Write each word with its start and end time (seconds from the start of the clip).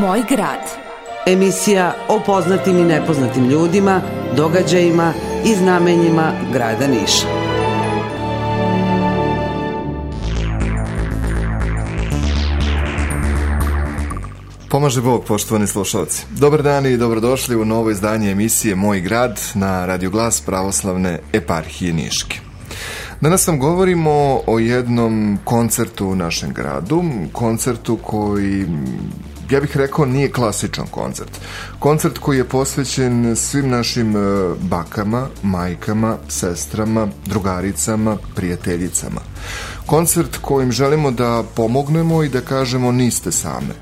Moj 0.00 0.22
grad. 0.28 0.60
Emisija 1.26 1.94
o 2.08 2.20
poznatim 2.26 2.78
i 2.78 2.84
nepoznatim 2.84 3.48
ljudima, 3.48 4.00
događajima 4.36 5.12
i 5.44 5.54
znamenjima 5.54 6.32
grada 6.52 6.86
Niša. 6.86 7.26
Pomaže 14.70 15.00
Bog, 15.00 15.24
poštovani 15.24 15.66
slušalci. 15.66 16.26
Dobar 16.30 16.62
dan 16.62 16.86
i 16.86 16.96
dobrodošli 16.96 17.56
u 17.56 17.64
novo 17.64 17.90
izdanje 17.90 18.30
emisije 18.30 18.74
Moj 18.74 19.00
grad 19.00 19.40
na 19.54 19.86
Radio 19.86 20.10
Glas 20.10 20.40
pravoslavne 20.40 21.18
eparhije 21.32 21.92
Niške. 21.92 22.40
Danas 23.20 23.46
vam 23.46 23.58
govorimo 23.58 24.40
o 24.46 24.58
jednom 24.58 25.38
koncertu 25.44 26.06
u 26.06 26.14
našem 26.14 26.52
gradu, 26.52 27.02
koncertu 27.32 27.96
koji 27.96 28.66
ja 29.50 29.60
bih 29.60 29.76
rekao 29.76 30.06
nije 30.06 30.32
klasičan 30.32 30.86
koncert. 30.86 31.30
Koncert 31.78 32.18
koji 32.18 32.36
je 32.36 32.48
posvećen 32.48 33.36
svim 33.36 33.68
našim 33.68 34.16
e, 34.16 34.20
bakama, 34.60 35.28
majkama, 35.42 36.16
sestrama, 36.28 37.08
drugaricama, 37.26 38.16
prijateljicama. 38.34 39.20
Koncert 39.86 40.36
kojim 40.40 40.72
želimo 40.72 41.10
da 41.10 41.44
pomognemo 41.54 42.22
i 42.22 42.28
da 42.28 42.40
kažemo 42.40 42.92
niste 42.92 43.32
same. 43.32 43.74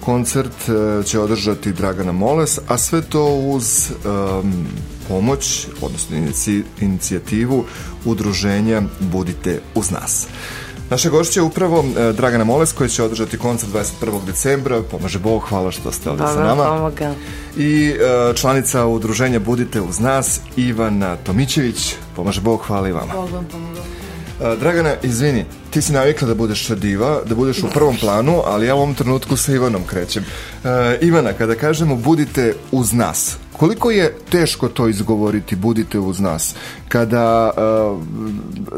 Koncert 0.00 0.68
e, 0.68 1.02
će 1.04 1.20
održati 1.20 1.72
Dragana 1.72 2.12
Moles, 2.12 2.58
a 2.68 2.78
sve 2.78 3.02
to 3.02 3.34
uz 3.34 3.90
um, 3.90 4.66
pomoć, 5.08 5.66
odnosno 5.80 6.16
inicijativu 6.80 7.64
udruženja 8.04 8.82
Budite 9.00 9.60
uz 9.74 9.90
nas. 9.90 10.26
Naša 10.90 11.10
gošća 11.10 11.40
je 11.40 11.44
upravo 11.44 11.84
e, 11.98 12.12
Dragana 12.12 12.44
Moles 12.44 12.72
koja 12.72 12.88
će 12.88 13.02
održati 13.02 13.38
koncert 13.38 13.72
21. 13.72 14.24
decembra. 14.26 14.82
Pomaže 14.90 15.18
Bog, 15.18 15.42
hvala 15.48 15.70
što 15.70 15.92
ste 15.92 16.10
ovdje 16.10 16.26
sa 16.26 16.44
nama. 16.44 16.64
Pomoga. 16.64 17.14
I 17.56 17.88
e, 17.88 18.34
članica 18.36 18.86
udruženja 18.86 19.38
Budite 19.38 19.80
uz 19.80 20.00
nas, 20.00 20.40
Ivana 20.56 21.16
Tomićević. 21.16 21.94
Pomaže 22.16 22.40
Bog, 22.40 22.60
hvala 22.66 22.88
i 22.88 22.92
vama. 22.92 23.12
Bogom 23.14 23.44
pomoga. 23.44 23.80
E, 24.40 24.56
Dragana, 24.56 24.94
izvini, 25.02 25.44
ti 25.70 25.82
si 25.82 25.92
navikla 25.92 26.28
da 26.28 26.34
budeš 26.34 26.68
diva, 26.68 27.20
da 27.26 27.34
budeš 27.34 27.62
u 27.62 27.70
prvom 27.74 27.96
planu, 27.96 28.42
ali 28.46 28.66
ja 28.66 28.74
u 28.74 28.78
ovom 28.78 28.94
trenutku 28.94 29.36
sa 29.36 29.52
Ivanom 29.52 29.82
krećem. 29.86 30.24
Ivana, 31.00 31.32
kada 31.32 31.54
kažemo 31.54 31.96
budite 31.96 32.54
uz 32.72 32.92
nas, 32.92 33.36
koliko 33.58 33.90
je 33.90 34.16
teško 34.30 34.68
to 34.68 34.88
izgovoriti, 34.88 35.56
budite 35.56 35.98
uz 35.98 36.20
nas, 36.20 36.54
kada 36.88 37.50
e, 37.50 37.60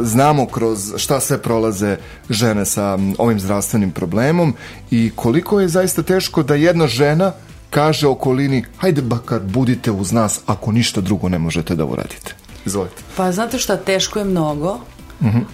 znamo 0.00 0.46
kroz 0.46 0.92
šta 0.96 1.20
sve 1.20 1.42
prolaze 1.42 1.96
žene 2.30 2.64
sa 2.64 2.98
ovim 3.18 3.40
zdravstvenim 3.40 3.90
problemom 3.90 4.54
i 4.90 5.10
koliko 5.16 5.60
je 5.60 5.68
zaista 5.68 6.02
teško 6.02 6.42
da 6.42 6.54
jedna 6.54 6.86
žena 6.86 7.32
kaže 7.70 8.08
okolini, 8.08 8.64
hajde 8.76 9.02
bakar 9.02 9.40
budite 9.40 9.90
uz 9.90 10.12
nas 10.12 10.40
ako 10.46 10.72
ništa 10.72 11.00
drugo 11.00 11.28
ne 11.28 11.38
možete 11.38 11.74
da 11.74 11.84
uradite. 11.84 12.34
Izvolite. 12.66 13.02
Pa 13.16 13.32
znate 13.32 13.58
šta, 13.58 13.76
teško 13.76 14.18
je 14.18 14.24
mnogo, 14.24 14.80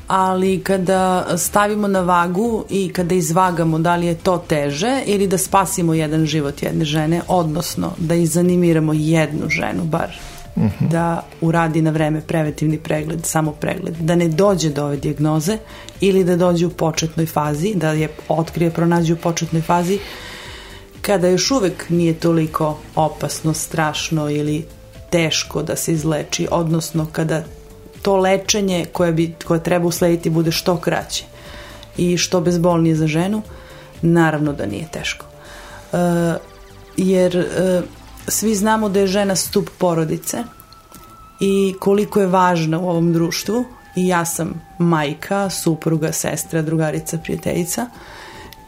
ali 0.07 0.61
kada 0.61 1.27
stavimo 1.39 1.89
na 1.89 2.01
vagu 2.01 2.65
i 2.71 2.93
kada 2.93 3.15
izvagamo 3.15 3.79
da 3.79 3.97
li 3.97 4.07
je 4.07 4.15
to 4.15 4.39
teže 4.39 5.03
ili 5.07 5.27
da 5.27 5.39
spasimo 5.39 5.95
jedan 5.95 6.27
život 6.27 6.63
jedne 6.63 6.85
žene, 6.85 7.23
odnosno 7.29 7.93
da 7.99 8.15
izanimiramo 8.15 8.93
jednu 8.93 9.49
ženu 9.49 9.85
bar 9.85 10.11
da 10.81 11.25
uradi 11.41 11.83
na 11.83 11.91
vreme 11.91 12.21
preventivni 12.21 12.79
pregled, 12.79 13.27
samo 13.27 13.53
pregled, 13.53 13.97
da 13.97 14.15
ne 14.15 14.29
dođe 14.29 14.71
do 14.71 14.85
ove 14.85 14.97
dijagnoze 14.97 15.59
ili 16.01 16.25
da 16.25 16.37
dođe 16.37 16.67
u 16.67 16.71
početnoj 16.71 17.27
fazi, 17.27 17.75
da 17.75 17.93
je 17.93 18.09
otkrije, 18.29 18.71
pronađe 18.71 19.13
u 19.13 19.17
početnoj 19.17 19.63
fazi, 19.63 19.99
kada 21.03 21.29
još 21.29 21.51
uvek 21.51 21.91
nije 21.91 22.15
toliko 22.15 22.79
opasno, 22.95 23.55
strašno 23.55 24.31
ili 24.31 24.65
teško 25.11 25.62
da 25.62 25.77
se 25.77 25.93
izleči, 25.93 26.49
odnosno 26.51 27.06
kada 27.12 27.45
to 28.03 28.17
lečenje 28.17 28.87
koje, 28.93 29.13
bi, 29.13 29.35
koje 29.45 29.63
treba 29.63 29.87
uslediti 29.87 30.31
bude 30.31 30.53
što 30.53 30.77
kraće 30.77 31.25
i 31.97 32.17
što 32.19 32.41
bezbolnije 32.41 32.97
za 32.97 33.07
ženu, 33.07 33.43
naravno 34.03 34.53
da 34.53 34.67
nije 34.67 34.89
teško. 34.93 35.27
E, 35.93 35.97
jer 36.97 37.37
e, 37.37 37.83
svi 38.29 38.55
znamo 38.55 38.89
da 38.89 39.01
je 39.01 39.07
žena 39.07 39.37
stup 39.37 39.71
porodice 39.79 40.45
i 41.41 41.75
koliko 41.81 42.21
je 42.21 42.27
važna 42.27 42.79
u 42.79 42.89
ovom 42.89 43.13
društvu 43.13 43.65
i 43.97 44.07
ja 44.07 44.25
sam 44.25 44.63
majka, 44.79 45.51
supruga, 45.51 46.13
sestra, 46.13 46.63
drugarica, 46.63 47.19
prijateljica 47.19 47.87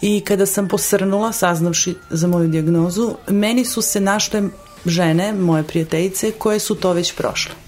i 0.00 0.20
kada 0.20 0.46
sam 0.46 0.68
posrnula 0.68 1.32
saznavši 1.32 1.94
za 2.10 2.26
moju 2.26 2.48
dijagnozu, 2.48 3.14
meni 3.28 3.64
su 3.64 3.82
se 3.82 4.00
našle 4.00 4.42
žene, 4.86 5.32
moje 5.32 5.62
prijateljice, 5.62 6.30
koje 6.30 6.58
su 6.60 6.74
to 6.74 6.92
već 6.92 7.14
prošle 7.14 7.63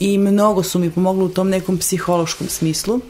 i 0.00 0.18
mnogo 0.18 0.62
su 0.62 0.78
mi 0.78 0.90
pomogli 0.90 1.24
u 1.24 1.28
tom 1.28 1.48
nekom 1.48 1.78
psihološkom 1.78 2.48
smislu 2.48 3.00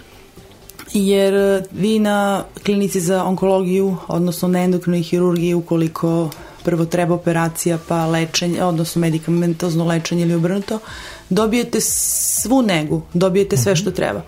jer 0.93 1.35
e, 1.35 1.63
vi 1.73 1.99
na 1.99 2.45
klinici 2.65 3.01
za 3.01 3.25
onkologiju, 3.25 3.97
odnosno 4.09 4.49
na 4.49 4.63
endokrinoj 4.63 5.03
hirurgiji 5.03 5.55
ukoliko 5.55 6.31
prvo 6.65 6.85
treba 6.85 7.15
operacija 7.15 7.79
pa 7.89 8.07
lečenje, 8.07 8.63
odnosno 8.63 9.01
medikamentozno 9.01 9.85
lečenje 9.85 10.23
ili 10.23 10.35
obrnuto, 10.35 10.79
dobijete 11.29 11.81
svu 11.81 12.63
negu, 12.63 13.03
dobijete 13.15 13.57
sve 13.57 13.77
što 13.77 13.91
treba. 13.91 14.23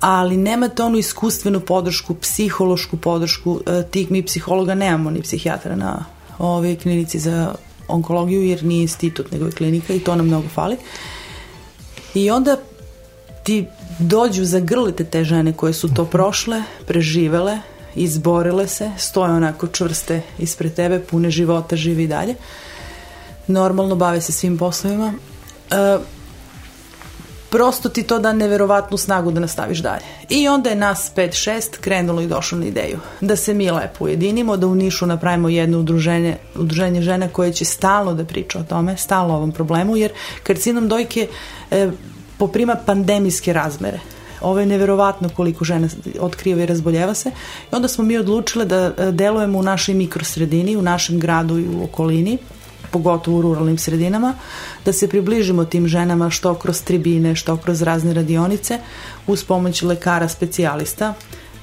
Ali 0.00 0.36
nemate 0.36 0.82
onu 0.82 0.98
iskustvenu 0.98 1.60
podršku, 1.60 2.14
psihološku 2.14 2.96
podršku, 2.96 3.60
e, 3.66 3.82
tih 3.90 4.10
mi 4.10 4.22
psihologa 4.22 4.74
nemamo 4.74 5.10
ni 5.10 5.22
psihijatra 5.22 5.76
na 5.76 6.04
ovoj 6.38 6.76
klinici 6.76 7.18
za 7.18 7.54
onkologiju 7.88 8.42
jer 8.42 8.64
nije 8.64 8.82
institut 8.82 9.32
nego 9.32 9.46
je 9.46 9.52
klinika 9.52 9.94
i 9.94 10.00
to 10.00 10.16
nam 10.16 10.26
mnogo 10.26 10.48
fali. 10.48 10.74
Uh, 10.74 10.80
I 12.16 12.30
onda 12.30 12.56
ti 13.42 13.66
dođu 13.98 14.44
zagrlite 14.44 15.04
te 15.04 15.24
žene 15.24 15.52
koje 15.52 15.72
su 15.72 15.94
to 15.94 16.04
prošle, 16.04 16.62
preživele, 16.86 17.58
izborile 17.94 18.68
se, 18.68 18.90
stoje 18.98 19.32
onako 19.32 19.66
čvrste 19.66 20.22
ispred 20.38 20.74
tebe, 20.74 21.00
pune 21.00 21.30
života, 21.30 21.76
živi 21.76 22.02
i 22.02 22.08
dalje. 22.08 22.34
Normalno 23.46 23.96
bave 23.96 24.20
se 24.20 24.32
svim 24.32 24.58
poslovima. 24.58 25.12
E, 25.70 25.98
prosto 27.56 27.88
ti 27.88 28.02
to 28.02 28.18
da 28.18 28.32
neverovatnu 28.32 28.96
snagu 28.96 29.30
da 29.30 29.40
nastaviš 29.40 29.78
dalje. 29.78 30.02
I 30.28 30.48
onda 30.48 30.70
je 30.70 30.76
nas 30.76 31.12
5-6 31.16 31.78
krenulo 31.80 32.20
i 32.20 32.26
došlo 32.26 32.58
na 32.58 32.66
ideju 32.66 32.98
da 33.20 33.36
se 33.36 33.54
mi 33.54 33.70
lepo 33.70 34.04
ujedinimo, 34.04 34.56
da 34.56 34.66
u 34.66 34.74
Nišu 34.74 35.06
napravimo 35.06 35.48
jedno 35.48 35.78
udruženje, 35.78 36.36
udruženje 36.54 37.02
žena 37.02 37.28
koje 37.28 37.52
će 37.52 37.64
stalno 37.64 38.14
da 38.14 38.24
priča 38.24 38.58
o 38.58 38.62
tome, 38.62 38.96
stalno 38.96 39.34
o 39.34 39.36
ovom 39.36 39.52
problemu, 39.52 39.96
jer 39.96 40.12
karcinom 40.42 40.88
dojke 40.88 41.28
e, 41.70 41.90
poprima 42.38 42.76
pandemijske 42.86 43.52
razmere. 43.52 44.00
Ovo 44.40 44.60
je 44.60 44.66
neverovatno 44.66 45.28
koliko 45.28 45.64
žena 45.64 45.88
otkriva 46.20 46.62
i 46.62 46.66
razboljeva 46.66 47.14
se. 47.14 47.30
I 47.72 47.74
onda 47.74 47.88
smo 47.88 48.04
mi 48.04 48.18
odlučile 48.18 48.64
da 48.64 48.92
e, 48.98 49.12
delujemo 49.12 49.58
u 49.58 49.62
našoj 49.62 49.94
mikrosredini, 49.94 50.76
u 50.76 50.82
našem 50.82 51.20
gradu 51.20 51.58
i 51.58 51.68
u 51.68 51.84
okolini, 51.84 52.38
pogotovo 52.90 53.38
u 53.38 53.42
ruralnim 53.42 53.78
sredinama, 53.78 54.34
da 54.84 54.92
se 54.92 55.08
približimo 55.08 55.64
tim 55.64 55.88
ženama 55.88 56.30
što 56.30 56.54
kroz 56.54 56.82
tribine, 56.82 57.34
što 57.34 57.56
kroz 57.56 57.82
razne 57.82 58.14
radionice, 58.14 58.78
uz 59.26 59.44
pomoć 59.44 59.82
lekara 59.82 60.28
specijalista, 60.28 61.14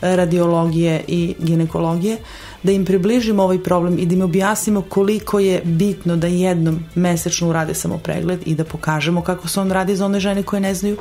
radiologije 0.01 1.03
i 1.07 1.35
ginekologije, 1.39 2.17
da 2.63 2.71
im 2.71 2.85
približimo 2.85 3.43
ovaj 3.43 3.63
problem 3.63 3.99
i 3.99 4.05
da 4.05 4.15
im 4.15 4.21
objasnimo 4.21 4.81
koliko 4.81 5.39
je 5.39 5.61
bitno 5.63 6.15
da 6.15 6.27
jednom 6.27 6.79
mesečno 6.95 7.49
urade 7.49 7.73
samo 7.73 7.97
pregled 7.97 8.39
i 8.45 8.55
da 8.55 8.63
pokažemo 8.63 9.21
kako 9.21 9.47
se 9.47 9.59
on 9.59 9.71
radi 9.71 9.95
za 9.95 10.05
one 10.05 10.19
žene 10.19 10.43
koje 10.43 10.59
ne 10.59 10.73
znaju 10.73 10.97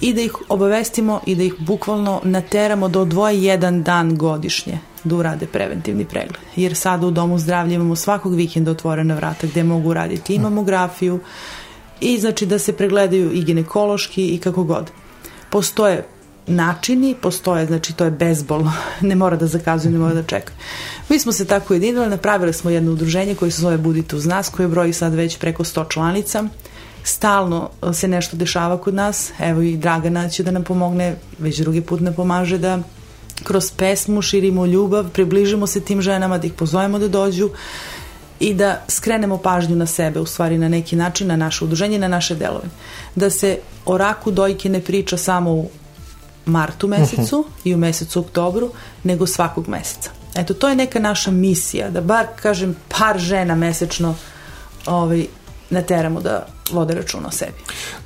i 0.00 0.14
da 0.14 0.20
ih 0.20 0.32
obavestimo 0.48 1.20
i 1.26 1.34
da 1.34 1.42
ih 1.42 1.54
bukvalno 1.58 2.20
nateramo 2.24 2.88
da 2.88 3.00
odvoje 3.00 3.42
jedan 3.42 3.82
dan 3.82 4.16
godišnje 4.16 4.78
da 5.04 5.16
urade 5.16 5.46
preventivni 5.46 6.04
pregled. 6.04 6.38
Jer 6.56 6.76
sada 6.76 7.06
u 7.06 7.10
Domu 7.10 7.38
zdravlja 7.38 7.74
imamo 7.74 7.96
svakog 7.96 8.34
vikenda 8.34 8.70
otvorena 8.70 9.14
vrata 9.14 9.46
gde 9.46 9.64
mogu 9.64 9.94
raditi 9.94 10.34
i 10.34 10.38
mamografiju 10.38 11.20
i 12.00 12.18
znači 12.18 12.46
da 12.46 12.58
se 12.58 12.72
pregledaju 12.72 13.32
i 13.32 13.44
ginekološki 13.44 14.26
i 14.26 14.38
kako 14.38 14.64
god. 14.64 14.90
Postoje 15.50 16.04
načini, 16.46 17.14
postoje, 17.22 17.66
znači 17.66 17.92
to 17.92 18.04
je 18.04 18.10
bezbolno, 18.10 18.72
ne 19.00 19.14
mora 19.14 19.36
da 19.36 19.46
zakazuju, 19.46 19.92
ne 19.92 19.98
mora 19.98 20.14
da 20.14 20.22
čeka. 20.22 20.52
Mi 21.08 21.18
smo 21.18 21.32
se 21.32 21.44
tako 21.44 21.74
jedinili, 21.74 22.08
napravili 22.08 22.52
smo 22.52 22.70
jedno 22.70 22.92
udruženje 22.92 23.34
koje 23.34 23.50
se 23.50 23.60
zove 23.60 23.78
Budite 23.78 24.16
uz 24.16 24.26
nas, 24.26 24.48
koje 24.48 24.68
broji 24.68 24.92
sad 24.92 25.14
već 25.14 25.38
preko 25.38 25.64
100 25.64 25.88
članica. 25.88 26.44
Stalno 27.06 27.70
se 27.92 28.08
nešto 28.08 28.36
dešava 28.36 28.78
kod 28.80 28.94
nas, 28.94 29.30
evo 29.38 29.62
i 29.62 29.76
Dragana 29.76 30.28
će 30.28 30.42
da 30.42 30.50
nam 30.50 30.64
pomogne, 30.64 31.16
već 31.38 31.58
drugi 31.58 31.80
put 31.80 32.00
ne 32.00 32.12
pomaže 32.12 32.58
da 32.58 32.78
kroz 33.42 33.70
pesmu 33.76 34.22
širimo 34.22 34.66
ljubav, 34.66 35.10
približimo 35.10 35.66
se 35.66 35.80
tim 35.80 36.02
ženama, 36.02 36.38
da 36.38 36.46
ih 36.46 36.52
pozovemo 36.52 36.98
da 36.98 37.08
dođu 37.08 37.50
i 38.40 38.54
da 38.54 38.82
skrenemo 38.88 39.38
pažnju 39.38 39.76
na 39.76 39.86
sebe, 39.86 40.20
u 40.20 40.26
stvari 40.26 40.58
na 40.58 40.68
neki 40.68 40.96
način, 40.96 41.28
na 41.28 41.36
naše 41.36 41.64
udruženje, 41.64 41.98
na 41.98 42.08
naše 42.08 42.34
delove. 42.34 42.68
Da 43.14 43.30
se 43.30 43.58
o 43.86 43.98
raku 43.98 44.30
dojke 44.30 44.68
ne 44.68 44.80
priča 44.80 45.16
samo 45.16 45.52
u 45.52 45.68
martu 46.46 46.88
mesecu 46.88 47.38
uh 47.38 47.46
-huh. 47.46 47.68
i 47.68 47.74
u 47.74 47.78
mesecu 47.78 48.20
oktobru, 48.20 48.70
nego 49.04 49.26
svakog 49.26 49.68
meseca. 49.68 50.10
Eto, 50.36 50.54
to 50.54 50.68
je 50.68 50.76
neka 50.76 51.00
naša 51.00 51.30
misija, 51.30 51.90
da 51.90 52.00
bar, 52.00 52.26
kažem, 52.42 52.76
par 52.88 53.18
žena 53.18 53.54
mesečno 53.54 54.14
ovaj, 54.86 55.26
nateramo 55.74 56.20
da 56.20 56.46
vode 56.72 56.94
računa 56.94 57.28
o 57.28 57.30
sebi. 57.30 57.52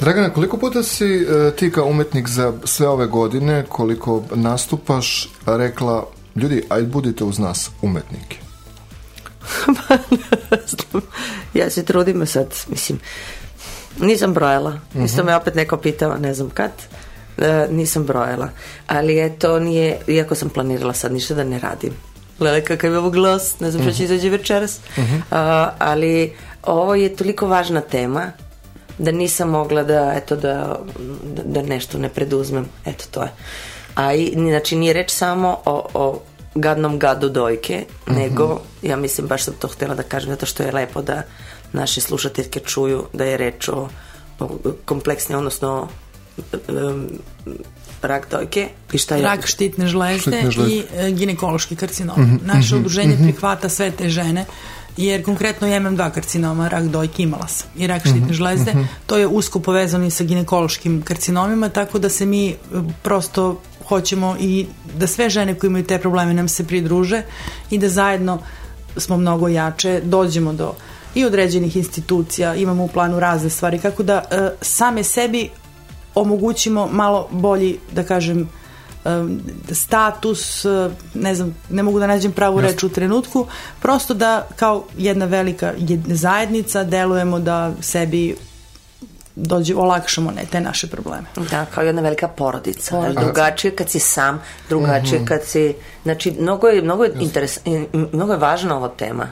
Dragana, 0.00 0.30
koliko 0.30 0.56
puta 0.56 0.82
si 0.82 1.04
e, 1.04 1.56
ti 1.56 1.70
kao 1.72 1.86
umetnik 1.86 2.28
za 2.28 2.52
sve 2.64 2.88
ove 2.88 3.06
godine, 3.06 3.64
koliko 3.68 4.22
nastupaš, 4.34 5.28
rekla, 5.46 6.06
ljudi, 6.36 6.62
ajde 6.68 6.86
budite 6.86 7.24
uz 7.24 7.38
nas 7.38 7.70
umetnike? 7.82 8.36
ja 11.54 11.70
se 11.70 11.84
trudim 11.84 12.26
sad, 12.26 12.54
mislim, 12.68 12.98
nisam 14.00 14.34
brojala. 14.34 14.70
Mm 14.70 14.80
-hmm. 14.94 15.04
Isto 15.04 15.24
me 15.24 15.36
opet 15.36 15.54
neko 15.54 15.76
pitao, 15.76 16.16
ne 16.16 16.34
znam 16.34 16.50
kad, 16.50 16.70
e, 17.38 17.66
nisam 17.70 18.04
brojala. 18.04 18.48
Ali 18.86 19.14
je 19.14 19.38
to 19.38 19.60
nije, 19.60 19.98
iako 20.06 20.34
sam 20.34 20.48
planirala 20.48 20.92
sad 20.92 21.12
ništa 21.12 21.34
da 21.34 21.44
ne 21.44 21.58
radim. 21.58 21.92
Lele 22.40 22.64
kakav 22.64 22.92
je 22.92 22.98
ovo 22.98 23.10
glas, 23.10 23.60
ne 23.60 23.70
znam 23.70 23.82
što 23.82 23.92
će 23.92 24.02
mhm. 24.02 24.12
izađe 24.12 24.30
večeras. 24.30 24.78
Mm 24.96 25.00
-hmm. 25.00 25.20
A, 25.30 25.70
ali 25.78 26.32
ovo 26.62 26.94
je 26.94 27.16
toliko 27.16 27.46
važna 27.46 27.80
tema 27.80 28.32
da 28.98 29.10
nisam 29.10 29.50
mogla 29.50 29.82
da, 29.82 30.12
eto, 30.16 30.36
da, 30.36 30.78
da 31.44 31.62
nešto 31.62 31.98
ne 31.98 32.08
preduzmem. 32.08 32.66
Eto, 32.84 33.04
to 33.10 33.22
je. 33.22 33.32
A 33.94 34.14
i, 34.14 34.32
znači, 34.36 34.76
nije 34.76 34.92
reč 34.92 35.10
samo 35.10 35.58
o, 35.64 35.86
o 35.94 36.20
gadnom 36.54 36.98
gadu 36.98 37.28
dojke, 37.28 37.84
mm 37.88 38.12
-hmm. 38.12 38.16
nego, 38.18 38.60
ja 38.82 38.96
mislim, 38.96 39.26
baš 39.26 39.44
sam 39.44 39.54
to 39.54 39.68
htjela 39.68 39.94
da 39.94 40.02
kažem, 40.02 40.30
zato 40.30 40.46
što 40.46 40.62
je 40.62 40.72
lepo 40.72 41.02
da 41.02 41.22
naše 41.72 42.00
slušateljke 42.00 42.60
čuju 42.60 43.04
da 43.12 43.24
je 43.24 43.36
reč 43.36 43.68
o, 43.68 43.88
o 44.40 44.58
kompleksne, 44.84 45.36
odnosno 45.36 45.88
um, 46.68 47.08
rak 48.02 48.30
dojke 48.30 48.68
i 48.92 48.98
šta 48.98 49.16
je? 49.16 49.22
Rak 49.22 49.46
štitne 49.46 49.86
žlezde, 49.86 50.20
štitne 50.20 50.50
žlezde. 50.50 50.74
i 50.74 50.84
e, 50.96 51.10
ginekološki 51.10 51.76
karcinom. 51.76 52.20
Mm 52.20 52.24
-hmm. 52.24 52.46
Naše 52.46 52.74
mm 52.74 52.78
-hmm. 52.78 52.80
udruženje 52.80 53.14
mm 53.14 53.18
-hmm. 53.18 53.32
prihvata 53.32 53.68
sve 53.68 53.90
te 53.90 54.08
žene 54.08 54.44
jer 55.06 55.24
konkretno 55.24 55.68
ja 55.68 55.76
imam 55.76 55.96
dva 55.96 56.10
karcinoma, 56.10 56.68
rak 56.68 56.84
dojke 56.84 57.22
imala 57.22 57.48
sam 57.48 57.68
i 57.76 57.86
rak 57.86 58.02
štitne 58.02 58.20
mm 58.20 58.28
-hmm. 58.28 58.32
žlezde, 58.32 58.74
mm 58.74 58.78
-hmm. 58.78 58.86
to 59.06 59.16
je 59.16 59.26
usko 59.26 59.60
povezano 59.60 60.06
i 60.06 60.10
sa 60.10 60.24
ginekološkim 60.24 61.02
karcinomima, 61.02 61.68
tako 61.68 61.98
da 61.98 62.08
se 62.08 62.26
mi 62.26 62.48
e, 62.48 62.54
prosto 63.02 63.60
hoćemo 63.88 64.36
i 64.40 64.66
da 64.98 65.06
sve 65.06 65.30
žene 65.30 65.54
koje 65.54 65.68
imaju 65.68 65.84
te 65.84 65.98
probleme 65.98 66.34
nam 66.34 66.48
se 66.48 66.66
pridruže 66.66 67.22
i 67.70 67.78
da 67.78 67.88
zajedno 67.88 68.38
smo 68.96 69.16
mnogo 69.16 69.48
jače, 69.48 70.00
dođemo 70.04 70.52
do 70.52 70.74
i 71.14 71.24
određenih 71.24 71.76
institucija, 71.76 72.54
imamo 72.54 72.84
u 72.84 72.88
planu 72.88 73.20
razne 73.20 73.50
stvari, 73.50 73.78
kako 73.78 74.02
da 74.02 74.24
e, 74.30 74.50
same 74.60 75.04
sebi 75.04 75.50
omogućimo 76.14 76.88
malo 76.92 77.28
bolji, 77.30 77.78
da 77.92 78.02
kažem, 78.02 78.48
status, 79.72 80.64
e, 80.64 80.90
ne 81.14 81.34
znam, 81.34 81.54
ne 81.70 81.82
mogu 81.82 81.98
da 81.98 82.06
nađem 82.06 82.32
pravu 82.32 82.60
reč 82.60 82.82
u 82.82 82.88
trenutku, 82.88 83.46
prosto 83.80 84.14
da 84.14 84.46
kao 84.56 84.84
jedna 84.98 85.24
velika 85.24 85.72
zajednica 86.06 86.84
delujemo 86.84 87.38
da 87.38 87.72
sebi 87.80 88.36
dođe, 89.38 89.74
olakšamo 89.76 90.30
ne, 90.30 90.44
te 90.50 90.60
naše 90.60 90.86
probleme. 90.86 91.24
Da, 91.50 91.66
kao 91.74 91.84
jedna 91.84 92.02
velika 92.02 92.28
porodica. 92.28 92.90
porodica. 92.90 93.20
Drugačije 93.20 93.76
kad 93.76 93.90
si 93.90 93.98
sam, 93.98 94.42
drugačije 94.68 95.20
mm 95.20 95.24
-hmm. 95.24 95.28
kad 95.28 95.44
si... 95.44 95.74
Znači, 96.02 96.36
mnogo 96.40 96.66
je, 96.66 96.82
mnogo 96.82 97.04
je, 97.04 97.12
interes, 97.20 97.58
mnogo 97.92 98.32
je 98.32 98.38
važna 98.38 98.76
ova 98.76 98.88
tema. 98.88 99.26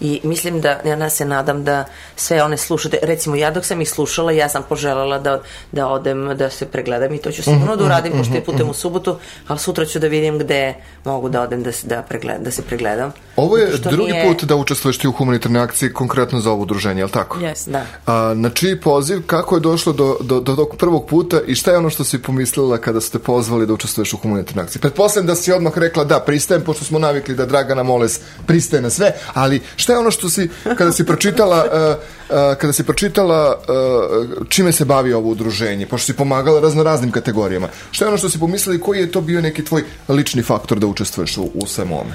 I 0.00 0.20
mislim 0.24 0.60
da, 0.60 0.80
ja 0.84 1.10
se 1.10 1.24
nadam 1.24 1.64
da 1.64 1.84
sve 2.16 2.42
one 2.42 2.56
slušate, 2.56 2.98
recimo 3.02 3.36
ja 3.36 3.50
dok 3.50 3.64
sam 3.64 3.80
ih 3.80 3.90
slušala, 3.90 4.32
ja 4.32 4.48
sam 4.48 4.62
poželjela 4.68 5.18
da, 5.18 5.40
da 5.72 5.88
odem, 5.88 6.36
da 6.36 6.50
se 6.50 6.66
pregledam 6.66 7.14
i 7.14 7.18
to 7.18 7.30
ću 7.32 7.42
sigurno 7.42 7.76
da 7.76 7.84
uradim, 7.84 8.12
mm 8.12 8.14
-hmm, 8.14 8.18
pošto 8.18 8.34
je 8.34 8.44
putem 8.44 8.60
mm 8.60 8.68
-hmm. 8.68 8.70
u 8.70 8.74
subotu, 8.74 9.16
ali 9.46 9.58
sutra 9.58 9.84
ću 9.84 9.98
da 9.98 10.06
vidim 10.06 10.38
gde 10.38 10.74
mogu 11.04 11.28
da 11.28 11.42
odem 11.42 11.62
da, 11.62 11.70
da, 11.82 12.02
pregled, 12.02 12.40
da 12.40 12.50
se 12.50 12.62
pregledam. 12.62 13.12
Ovo 13.36 13.56
je 13.56 13.76
drugi 13.76 14.12
nije... 14.12 14.24
put 14.28 14.44
da 14.44 14.56
učestvuješ 14.56 14.98
ti 14.98 15.08
u 15.08 15.12
humanitarnoj 15.12 15.62
akciji 15.62 15.92
konkretno 15.92 16.40
za 16.40 16.50
ovo 16.50 16.62
udruženje, 16.62 17.00
je 17.00 17.04
li 17.04 17.10
tako? 17.10 17.38
Yes. 17.38 17.70
Da. 17.70 17.86
A, 18.06 18.34
na 18.34 18.50
čiji 18.50 18.80
poziv, 18.80 19.26
kako 19.26 19.54
je 19.54 19.60
došlo 19.60 19.92
do, 19.92 20.16
do, 20.20 20.40
do 20.40 20.56
tog 20.56 20.76
prvog 20.78 21.06
puta 21.06 21.40
i 21.46 21.54
šta 21.54 21.70
je 21.70 21.78
ono 21.78 21.90
što 21.90 22.04
si 22.04 22.22
pomislila 22.22 22.78
kada 22.78 23.00
ste 23.00 23.18
pozvali 23.18 23.66
da 23.66 23.72
učestvuješ 23.72 24.12
u 24.12 24.16
humanitarnoj 24.16 24.62
akciji? 24.62 24.80
Pretpostavljam 24.80 25.26
da 25.26 25.34
si 25.34 25.52
odmah 25.52 25.78
rekla 25.78 26.04
da, 26.04 26.20
pristajem, 26.20 26.62
pošto 26.62 26.84
smo 26.84 26.98
navikli 26.98 27.34
da 27.34 27.46
Dragana 27.46 27.82
Moles 27.82 28.20
pristaje 28.46 28.82
na 28.82 28.90
sve, 28.90 29.12
ali 29.34 29.60
šta 29.86 29.92
je 29.92 29.98
ono 29.98 30.10
što 30.10 30.30
si, 30.30 30.48
kada 30.78 30.92
si 30.92 31.04
pročitala, 31.06 31.64
uh, 31.64 31.96
uh, 32.30 32.58
kada 32.58 32.72
si 32.72 32.84
pročitala 32.84 33.54
uh, 33.54 34.46
čime 34.48 34.72
se 34.72 34.84
bavi 34.84 35.12
ovo 35.12 35.30
udruženje, 35.30 35.86
pošto 35.86 36.06
si 36.06 36.16
pomagala 36.16 36.60
razno 36.60 36.82
raznim 36.82 37.10
kategorijama, 37.10 37.68
šta 37.90 38.04
je 38.04 38.08
ono 38.08 38.18
što 38.18 38.28
si 38.28 38.40
pomislili, 38.40 38.80
koji 38.80 39.00
je 39.00 39.12
to 39.12 39.20
bio 39.20 39.40
neki 39.40 39.64
tvoj 39.64 39.84
lični 40.08 40.42
faktor 40.42 40.78
da 40.78 40.86
učestvuješ 40.86 41.36
u, 41.36 41.50
u 41.54 41.66
svemu 41.66 42.00
ome? 42.00 42.14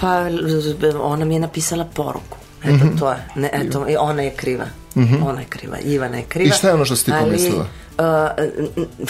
Pa, 0.00 0.26
ona 1.00 1.24
mi 1.24 1.34
je 1.34 1.40
napisala 1.40 1.84
poruku. 1.84 2.38
Eto, 2.62 2.72
mm 2.72 2.78
-hmm. 2.78 2.98
to 2.98 3.10
je. 3.10 3.28
Ne, 3.34 3.50
eto, 3.52 3.86
ona 3.98 4.22
je 4.22 4.30
kriva. 4.30 4.66
Mm 4.96 5.02
-hmm. 5.02 5.26
Ona 5.26 5.40
je 5.40 5.46
kriva. 5.46 5.78
Ivana 5.78 6.16
je 6.16 6.24
kriva. 6.28 6.54
I 6.54 6.58
šta 6.58 6.68
je 6.68 6.74
ono 6.74 6.84
što 6.84 6.96
si 6.96 7.04
ti 7.04 7.12
pomislila? 7.20 7.66
Ali, 7.96 8.48
uh, 8.48 9.08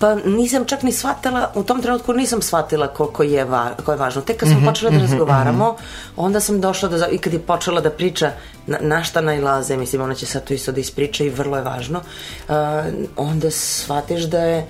Pa 0.00 0.14
nisam 0.14 0.64
čak 0.64 0.82
ni 0.82 0.92
shvatila, 0.92 1.52
u 1.54 1.62
tom 1.62 1.82
trenutku 1.82 2.12
nisam 2.12 2.42
shvatila 2.42 2.86
koliko 2.88 3.22
je, 3.22 3.44
va, 3.44 3.70
koliko 3.76 3.92
je 3.92 3.98
važno. 3.98 4.22
Tek 4.22 4.36
kad 4.36 4.48
smo 4.48 4.58
mm 4.58 4.62
-hmm, 4.62 4.68
počeli 4.68 4.90
da 4.90 4.96
mhm, 4.96 5.06
razgovaramo, 5.06 5.72
mm 5.72 5.74
-hmm. 5.74 6.12
onda 6.16 6.40
sam 6.40 6.60
došla 6.60 6.88
da, 6.88 7.08
i 7.08 7.18
kad 7.18 7.32
je 7.32 7.38
počela 7.38 7.80
da 7.80 7.90
priča 7.90 8.32
na, 8.66 8.78
na 8.80 9.02
šta 9.04 9.20
najlaze, 9.20 9.76
mislim, 9.76 10.02
ona 10.02 10.14
će 10.14 10.26
sad 10.26 10.44
to 10.44 10.54
isto 10.54 10.72
da 10.72 10.80
ispriča 10.80 11.24
i 11.24 11.28
vrlo 11.30 11.56
je 11.56 11.62
važno, 11.62 12.00
uh, 12.48 12.54
onda 13.16 13.50
shvatiš 13.50 14.22
da 14.22 14.40
je 14.40 14.66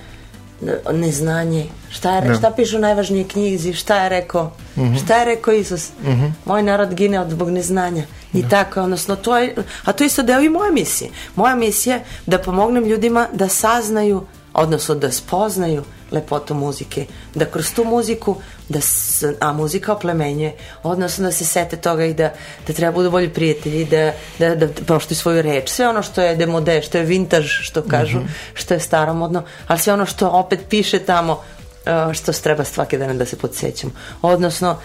neznanje. 0.93 1.67
Šta, 1.91 2.17
je, 2.17 2.29
da. 2.29 2.35
šta 2.35 2.51
piše 2.51 2.77
u 2.77 2.81
najvažnijoj 2.81 3.29
knjizi? 3.29 3.73
Šta 3.73 4.03
je 4.03 4.09
rekao? 4.09 4.53
Mm 4.77 4.83
-hmm. 4.83 5.05
Šta 5.05 5.17
je 5.17 5.25
rekao 5.25 5.55
Isus? 5.55 5.89
Mm 6.03 6.09
-hmm. 6.09 6.33
Moj 6.45 6.63
narod 6.63 6.95
gine 6.95 7.21
od 7.21 7.31
zbog 7.31 7.51
neznanja. 7.51 8.03
I 8.33 8.43
da. 8.43 8.49
tako, 8.49 8.83
odnosno, 8.83 9.17
to 9.17 9.39
je, 9.39 9.55
a 9.85 9.93
to 9.93 10.05
je 10.05 10.07
isto 10.07 10.23
deo 10.23 10.41
i 10.41 10.49
moje 10.49 10.73
misije. 10.73 11.11
Moja 11.37 11.55
misija 11.55 11.97
je 11.97 12.05
da 12.27 12.39
pomognem 12.39 12.85
ljudima 12.85 13.27
da 13.33 13.49
saznaju 13.49 14.27
odnosno 14.55 14.95
da 14.95 15.13
spoznaju 15.13 15.85
lepotu 16.11 16.55
muzike, 16.55 17.07
da 17.35 17.45
kroz 17.45 17.75
tu 17.75 17.85
muziku, 17.85 18.37
da 18.69 18.81
s, 18.81 19.23
a 19.41 19.53
muzika 19.53 19.93
oplemenjuje, 19.93 20.57
odnosno 20.83 21.25
da 21.25 21.33
se 21.33 21.45
sete 21.45 21.77
toga 21.77 22.05
i 22.05 22.15
da, 22.15 22.33
da 22.67 22.73
treba 22.73 22.93
budu 22.93 23.11
bolji 23.11 23.29
prijatelji, 23.29 23.85
da, 23.85 24.13
da, 24.39 24.55
da 24.55 24.69
poštuju 24.87 25.17
svoju 25.17 25.43
reč, 25.43 25.69
sve 25.69 25.89
ono 25.89 26.03
što 26.03 26.23
je 26.23 26.37
demode, 26.37 26.83
što 26.83 26.99
je 26.99 27.05
vintage, 27.05 27.47
što 27.47 27.83
kažu, 27.83 28.19
mm 28.19 28.23
-hmm. 28.23 28.55
što 28.55 28.75
je 28.75 28.81
staromodno, 28.81 29.43
ali 29.67 29.79
sve 29.79 29.93
ono 29.93 30.07
što 30.07 30.29
opet 30.29 30.61
piše 30.69 30.99
tamo, 30.99 31.33
uh, 31.33 32.13
što 32.13 32.33
treba 32.33 32.65
svake 32.65 32.99
dane 32.99 33.15
da 33.15 33.27
se 33.27 33.39
podsjećamo. 33.39 33.93
Odnosno, 34.23 34.77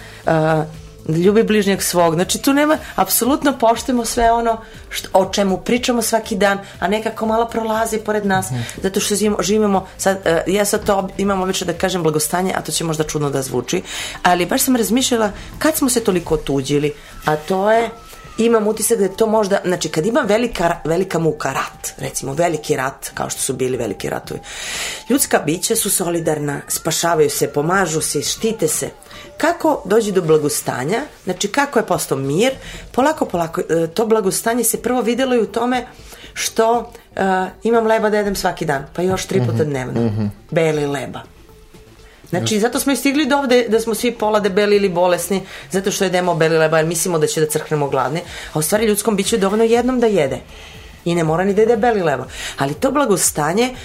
uh, 1.06 1.16
ljubi 1.18 1.44
bližnjeg 1.44 1.82
svog. 1.82 2.14
Znači 2.14 2.42
tu 2.42 2.54
nema, 2.54 2.78
apsolutno 2.96 3.58
poštujemo 3.58 4.06
sve 4.06 4.32
ono 4.32 4.62
što, 4.90 5.10
o 5.14 5.26
čemu 5.34 5.58
pričamo 5.58 6.02
svaki 6.02 6.36
dan, 6.36 6.60
a 6.80 6.88
nekako 6.88 7.26
malo 7.26 7.48
prolazi 7.48 7.98
pored 7.98 8.26
nas, 8.26 8.52
mm. 8.52 8.56
zato 8.84 9.00
što 9.00 9.16
živimo, 9.40 9.88
sad, 9.98 10.18
uh, 10.18 10.54
ja 10.54 10.66
sad 10.66 10.86
to 10.86 11.10
imam 11.18 11.42
obično 11.42 11.68
da 11.68 11.74
kažem 11.74 12.04
blagostanje, 12.04 12.54
a 12.58 12.62
to 12.62 12.72
će 12.72 12.84
možda 12.84 13.04
čudno 13.04 13.30
da 13.30 13.42
zvuči, 13.42 13.82
ali 14.24 14.46
baš 14.46 14.62
sam 14.62 14.76
razmišljala 14.76 15.32
kad 15.60 15.76
smo 15.76 15.90
se 15.90 16.04
toliko 16.04 16.34
otuđili, 16.34 16.94
a 17.26 17.36
to 17.36 17.72
je 17.72 17.90
imam 18.38 18.68
utisak 18.68 18.98
da 18.98 19.04
je 19.04 19.18
to 19.18 19.28
možda, 19.28 19.60
znači 19.66 19.90
kad 19.90 20.06
ima 20.06 20.22
velika, 20.22 20.80
velika 20.86 21.20
muka, 21.20 21.54
rat, 21.54 21.94
recimo 21.98 22.34
veliki 22.34 22.76
rat, 22.76 23.12
kao 23.14 23.30
što 23.30 23.42
su 23.42 23.54
bili 23.54 23.78
veliki 23.78 24.10
ratovi, 24.10 24.40
ljudska 25.10 25.40
bića 25.40 25.76
su 25.76 25.90
solidarna, 25.90 26.62
spašavaju 26.68 27.30
se, 27.30 27.54
pomažu 27.54 28.02
se, 28.02 28.22
štite 28.22 28.68
se, 28.68 28.90
kako 29.38 29.82
dođe 29.86 30.12
do 30.12 30.22
blagostanja, 30.22 31.02
znači 31.24 31.48
kako 31.48 31.80
je 31.80 31.86
postao 31.86 32.18
mir, 32.18 32.54
polako, 32.92 33.26
polako, 33.26 33.62
e, 33.62 33.88
to 33.88 34.06
blagostanje 34.06 34.64
se 34.64 34.82
prvo 34.82 35.02
videlo 35.02 35.36
i 35.36 35.42
u 35.42 35.48
tome 35.48 35.86
što 36.34 36.80
uh, 36.80 37.22
imam 37.64 37.88
leba 37.88 38.10
da 38.10 38.18
jedem 38.18 38.36
svaki 38.36 38.66
dan, 38.66 38.86
pa 38.94 39.02
još 39.02 39.26
tri 39.26 39.40
puta 39.40 39.64
mhm, 39.64 39.70
dnevno. 39.70 40.02
Mm 40.02 40.10
-hmm. 40.10 40.30
Beli 40.52 40.88
leba. 40.88 41.35
Znači, 42.30 42.60
zato 42.60 42.80
smo 42.80 42.92
i 42.92 42.96
stigli 42.96 43.26
do 43.26 43.38
ovde 43.38 43.66
da 43.70 43.80
smo 43.80 43.96
svi 43.96 44.12
pola 44.12 44.40
debeli 44.40 44.76
ili 44.76 44.90
bolesni, 44.90 45.42
zato 45.72 45.92
što 45.92 46.04
jedemo 46.04 46.36
beli 46.36 46.58
leba, 46.58 46.78
jer 46.78 46.86
mislimo 46.86 47.20
da 47.20 47.28
će 47.28 47.42
da 47.42 47.48
crknemo 47.48 47.90
gladni, 47.90 48.22
a 48.54 48.60
u 48.60 48.62
stvari 48.62 48.86
ljudskom 48.86 49.16
biću 49.16 49.36
je 49.36 49.40
dovoljno 49.40 49.64
jednom 49.64 50.00
da 50.00 50.08
jede 50.08 50.40
i 51.06 51.16
ne 51.16 51.24
mora 51.24 51.44
ni 51.44 51.54
da 51.54 51.62
je 51.62 51.68
debeli 51.68 52.02
levo. 52.02 52.26
Ali 52.58 52.74
to 52.74 52.92
blagostanje, 52.92 53.76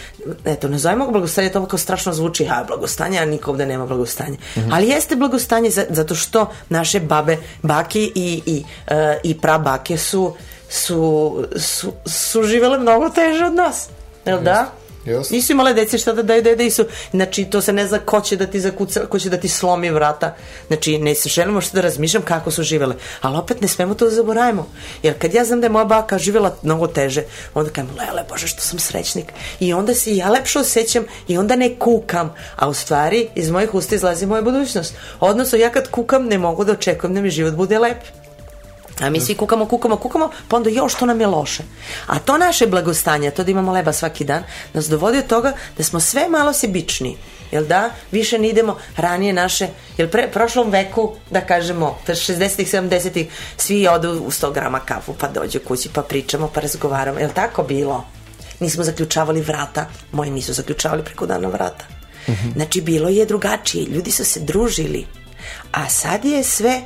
eto, 0.45 0.69
nazovimo 0.69 1.07
ga 1.07 1.13
blagostanje, 1.13 1.53
to 1.53 1.67
kao 1.67 1.79
strašno 1.79 2.13
zvuči, 2.13 2.45
ha, 2.45 2.65
blagostanje, 2.67 3.19
a 3.19 3.25
niko 3.25 3.51
ovde 3.51 3.67
nema 3.67 3.87
blagostanje. 3.87 4.39
Mm 4.57 4.61
-hmm. 4.61 4.71
Ali 4.73 4.89
jeste 4.89 5.17
blagostanje 5.17 5.71
zato 5.71 6.15
što 6.15 6.53
naše 6.69 7.01
babe, 7.01 7.37
bake 7.63 8.01
i, 8.01 8.43
i, 8.47 8.65
uh, 8.91 8.97
i 9.23 9.39
prabake 9.41 9.99
su, 9.99 10.35
su, 10.69 11.45
su, 11.57 11.93
su 12.07 12.43
živele 12.43 12.79
mnogo 12.79 13.09
teže 13.09 13.45
od 13.45 13.55
nas. 13.55 13.89
Jel 14.27 14.41
da? 14.41 14.73
Jasno. 15.05 15.37
Nisu 15.37 15.53
imale 15.53 15.75
dece 15.75 15.99
šta 15.99 16.13
da 16.13 16.23
daju 16.23 16.43
dede 16.43 16.71
su, 16.71 16.85
znači 17.11 17.45
to 17.45 17.61
se 17.61 17.73
ne 17.73 17.87
zna 17.87 17.99
ko 17.99 18.21
će 18.21 18.37
da 18.37 18.47
ti 18.47 18.61
zakuca, 18.61 19.07
ko 19.07 19.19
će 19.19 19.31
da 19.31 19.37
ti 19.37 19.49
slomi 19.49 19.91
vrata. 19.91 20.37
Znači 20.67 20.99
ne 20.99 21.15
se 21.15 21.29
želimo 21.29 21.61
što 21.61 21.75
da 21.75 21.81
razmišljam 21.81 22.23
kako 22.23 22.51
su 22.51 22.63
živele. 22.63 22.95
Ali 23.21 23.37
opet 23.37 23.61
ne 23.61 23.69
smemo 23.69 23.95
to 23.95 24.05
da 24.05 24.11
zaboravimo. 24.11 24.67
Jer 25.03 25.19
kad 25.19 25.35
ja 25.35 25.45
znam 25.45 25.61
da 25.61 25.67
je 25.67 25.71
moja 25.71 25.85
baka 25.85 26.19
živjela 26.19 26.57
mnogo 26.63 26.87
teže, 26.87 27.23
onda 27.55 27.71
kajem, 27.71 27.89
lele 27.99 28.25
bože 28.29 28.47
što 28.47 28.61
sam 28.61 28.79
srećnik. 28.79 29.27
I 29.61 29.73
onda 29.73 29.95
se 29.95 30.17
ja 30.17 30.31
lepše 30.31 30.59
osjećam 30.59 31.05
i 31.29 31.39
onda 31.39 31.57
ne 31.57 31.79
kukam. 31.79 32.35
A 32.57 32.69
u 32.69 32.75
stvari 32.75 33.29
iz 33.35 33.51
mojih 33.51 33.75
usta 33.75 33.95
izlazi 33.95 34.27
moja 34.27 34.43
budućnost. 34.43 34.95
Odnosno 35.21 35.59
ja 35.59 35.71
kad 35.71 35.91
kukam 35.91 36.27
ne 36.27 36.39
mogu 36.39 36.65
da 36.65 36.73
očekujem 36.73 37.15
da 37.15 37.21
mi 37.21 37.31
život 37.31 37.55
bude 37.55 37.79
lep. 37.79 38.20
A 39.01 39.11
mi 39.11 39.21
svi 39.21 39.35
kukamo, 39.35 39.67
kukamo, 39.67 39.97
kukamo, 39.97 40.31
pa 40.49 40.57
onda 40.57 40.71
još 40.71 40.95
to 40.95 41.07
nam 41.07 41.21
je 41.21 41.27
loše. 41.27 41.63
A 42.07 42.19
to 42.19 42.39
naše 42.39 42.67
blagostanje, 42.67 43.31
to 43.31 43.45
da 43.45 43.51
imamo 43.51 43.73
leba 43.73 43.93
svaki 43.93 44.25
dan, 44.25 44.43
nas 44.73 44.89
dovodi 44.89 45.19
od 45.19 45.27
toga 45.27 45.53
da 45.79 45.85
smo 45.85 46.01
sve 46.01 46.29
malo 46.29 46.53
sebični. 46.53 47.17
Jel 47.53 47.65
da? 47.65 47.91
Više 48.13 48.39
ne 48.39 48.49
idemo 48.49 48.77
ranije 48.97 49.33
naše, 49.33 49.69
jel 49.97 50.09
pre, 50.09 50.29
prošlom 50.33 50.71
veku, 50.71 51.15
da 51.31 51.41
kažemo, 51.41 51.99
60-ih, 52.07 52.75
70-ih, 52.75 53.27
svi 53.57 53.89
odu 53.89 54.11
u 54.11 54.31
100 54.31 54.53
grama 54.53 54.81
kafu, 54.81 55.15
pa 55.19 55.29
dođu 55.29 55.59
kući, 55.69 55.89
pa 55.95 56.03
pričamo, 56.03 56.51
pa 56.55 56.61
razgovaramo. 56.61 57.19
Jel 57.19 57.31
tako 57.35 57.63
bilo? 57.63 58.05
Nismo 58.61 58.85
zaključavali 58.85 59.41
vrata, 59.41 59.87
moji 60.13 60.31
nisu 60.31 60.53
zaključavali 60.53 61.05
preko 61.05 61.27
dana 61.27 61.49
vrata. 61.49 61.85
Mm 62.29 62.33
-hmm. 62.33 62.53
Znači, 62.53 62.81
bilo 62.81 63.09
je 63.09 63.27
drugačije, 63.27 63.87
ljudi 63.87 64.11
su 64.11 64.25
se 64.25 64.41
družili. 64.41 65.07
A 65.73 65.89
sad 65.89 66.25
je 66.25 66.45
sve 66.45 66.83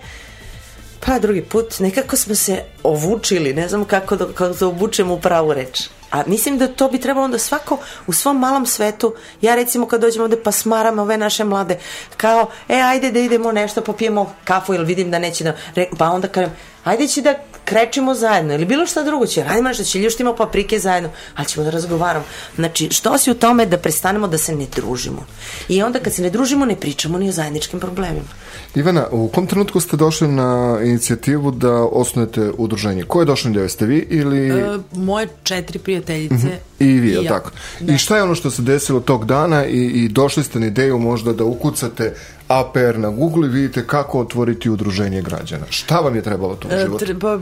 Pa 1.07 1.19
drugi 1.19 1.43
put, 1.43 1.79
nekako 1.79 2.17
smo 2.17 2.35
se 2.35 2.63
ovučili, 2.83 3.53
ne 3.53 3.69
znam 3.69 3.85
kako 3.85 4.17
da, 4.17 4.27
kako 4.27 4.55
da 4.55 4.67
obučemo 4.67 5.15
u 5.15 5.21
pravu 5.21 5.53
reč. 5.53 5.89
A 6.11 6.23
mislim 6.27 6.59
da 6.59 6.69
to 6.69 6.89
bi 6.89 7.01
trebalo 7.01 7.29
da 7.29 7.39
svako 7.39 7.79
u 8.07 8.13
svom 8.13 8.39
malom 8.39 8.67
svetu, 8.67 9.15
ja 9.41 9.55
recimo 9.55 9.87
kad 9.87 10.01
dođemo 10.01 10.25
ovde 10.25 10.43
pa 10.43 10.53
smaram 10.53 10.99
ove 10.99 11.17
naše 11.19 11.45
mlade, 11.45 11.79
kao, 12.17 12.51
e, 12.69 12.81
ajde 12.81 13.11
da 13.11 13.19
idemo 13.19 13.53
nešto, 13.53 13.81
popijemo 13.81 14.35
kafu 14.45 14.75
ili 14.75 14.85
vidim 14.85 15.11
da 15.11 15.19
neće 15.19 15.45
da, 15.45 15.55
pa 15.99 16.09
onda 16.11 16.29
kažem, 16.29 16.53
ajde 16.85 17.09
će 17.09 17.23
da 17.23 17.35
krečimo 17.65 18.15
zajedno 18.15 18.55
ili 18.55 18.65
bilo 18.65 18.87
šta 18.87 19.03
drugo 19.03 19.27
će, 19.27 19.45
radimo 19.45 19.69
nešto, 19.69 19.85
će 19.85 19.99
ljuštimo 19.99 20.37
paprike 20.37 20.79
zajedno, 20.79 21.11
ali 21.35 21.49
ćemo 21.49 21.65
da 21.65 21.71
razgovaramo. 21.71 22.25
Znači, 22.57 22.89
što 22.91 23.19
si 23.19 23.31
u 23.31 23.35
tome 23.35 23.67
da 23.67 23.79
prestanemo 23.79 24.29
da 24.29 24.39
se 24.39 24.55
ne 24.55 24.67
družimo? 24.77 25.27
I 25.69 25.83
onda 25.83 25.99
kad 25.99 26.13
se 26.13 26.23
ne 26.23 26.31
družimo, 26.31 26.67
ne 26.67 26.77
pričamo 26.77 27.19
ni 27.19 27.29
o 27.29 27.33
zajedničkim 27.33 27.81
problemima. 27.81 28.29
Ivana, 28.75 29.07
u 29.11 29.29
kom 29.29 29.47
trenutku 29.47 29.81
ste 29.81 29.97
došli 29.97 30.29
na 30.29 30.79
inicijativu 30.85 31.51
da 31.51 31.73
osnujete 31.73 32.51
udruženje? 32.59 33.03
Ko 33.03 33.21
je 33.21 33.25
došao 33.25 33.51
na 33.51 33.69
ste 33.69 33.87
vi 33.87 34.07
ili... 34.11 34.49
E, 34.49 34.79
moje 34.93 35.29
četiri 35.43 35.79
prijateljice. 35.79 36.35
Uh 36.35 36.41
mhm. 36.41 36.49
-huh. 36.49 36.75
I 36.79 36.87
vi, 36.87 37.11
je 37.11 37.29
tako? 37.29 37.51
Da. 37.81 37.93
I 37.93 37.99
šta 37.99 38.17
je 38.17 38.23
ono 38.23 38.35
što 38.35 38.51
se 38.51 38.63
desilo 38.63 39.01
tog 39.01 39.25
dana 39.25 39.67
i, 39.67 39.85
i 39.87 40.09
došli 40.09 40.45
ste 40.45 40.61
na 40.61 40.67
ideju 40.67 40.99
možda 40.99 41.33
da 41.33 41.45
ukucate 41.45 42.15
APR 42.49 42.99
na 42.99 43.11
Google 43.11 43.47
i 43.47 43.51
vidite 43.51 43.87
kako 43.87 44.21
otvoriti 44.21 44.71
udruženje 44.71 45.23
građana. 45.23 45.65
Šta 45.71 46.01
vam 46.01 46.17
je 46.17 46.23
trebalo 46.23 46.55
tu 46.55 46.69
u 46.69 46.73
e, 46.73 46.79
životu? 46.79 47.05
Treba, 47.05 47.39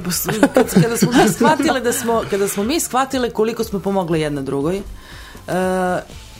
kad, 0.55 0.83
kada 0.83 0.97
smo 0.97 1.13
mi 1.13 1.29
shvatile 1.29 1.81
da 1.81 1.93
smo, 1.93 2.23
kada 2.31 2.49
smo 2.49 2.65
mi 2.65 2.81
shvatile 2.81 3.31
koliko 3.31 3.65
smo 3.65 3.81
pomogle 3.81 4.21
jedna 4.21 4.43
drugoj, 4.43 4.77
uh, 4.77 5.53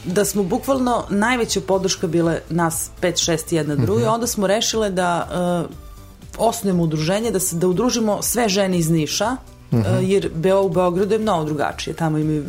da 0.05 0.25
smo 0.25 0.43
bukvalno 0.43 1.05
najveća 1.09 1.61
podrška 1.61 2.07
bile 2.07 2.39
nas 2.49 2.89
5, 3.01 3.31
6 3.31 3.53
jedna 3.53 3.75
druga, 3.75 4.05
-huh. 4.05 4.13
onda 4.13 4.27
smo 4.27 4.47
rešile 4.47 4.89
da 4.89 5.27
uh, 5.67 6.47
osnujemo 6.47 6.83
udruženje, 6.83 7.31
da 7.31 7.39
se 7.39 7.55
da 7.55 7.67
udružimo 7.67 8.21
sve 8.21 8.49
žene 8.49 8.77
iz 8.77 8.89
Niša, 8.89 9.37
uh 9.71 9.79
-huh. 9.79 9.97
uh, 9.97 10.09
jer 10.09 10.29
Beo 10.35 10.61
u 10.61 10.69
Beogradu 10.69 11.13
je 11.13 11.19
mnogo 11.19 11.45
drugačije, 11.45 11.93
tamo 11.93 12.17
imaju 12.17 12.45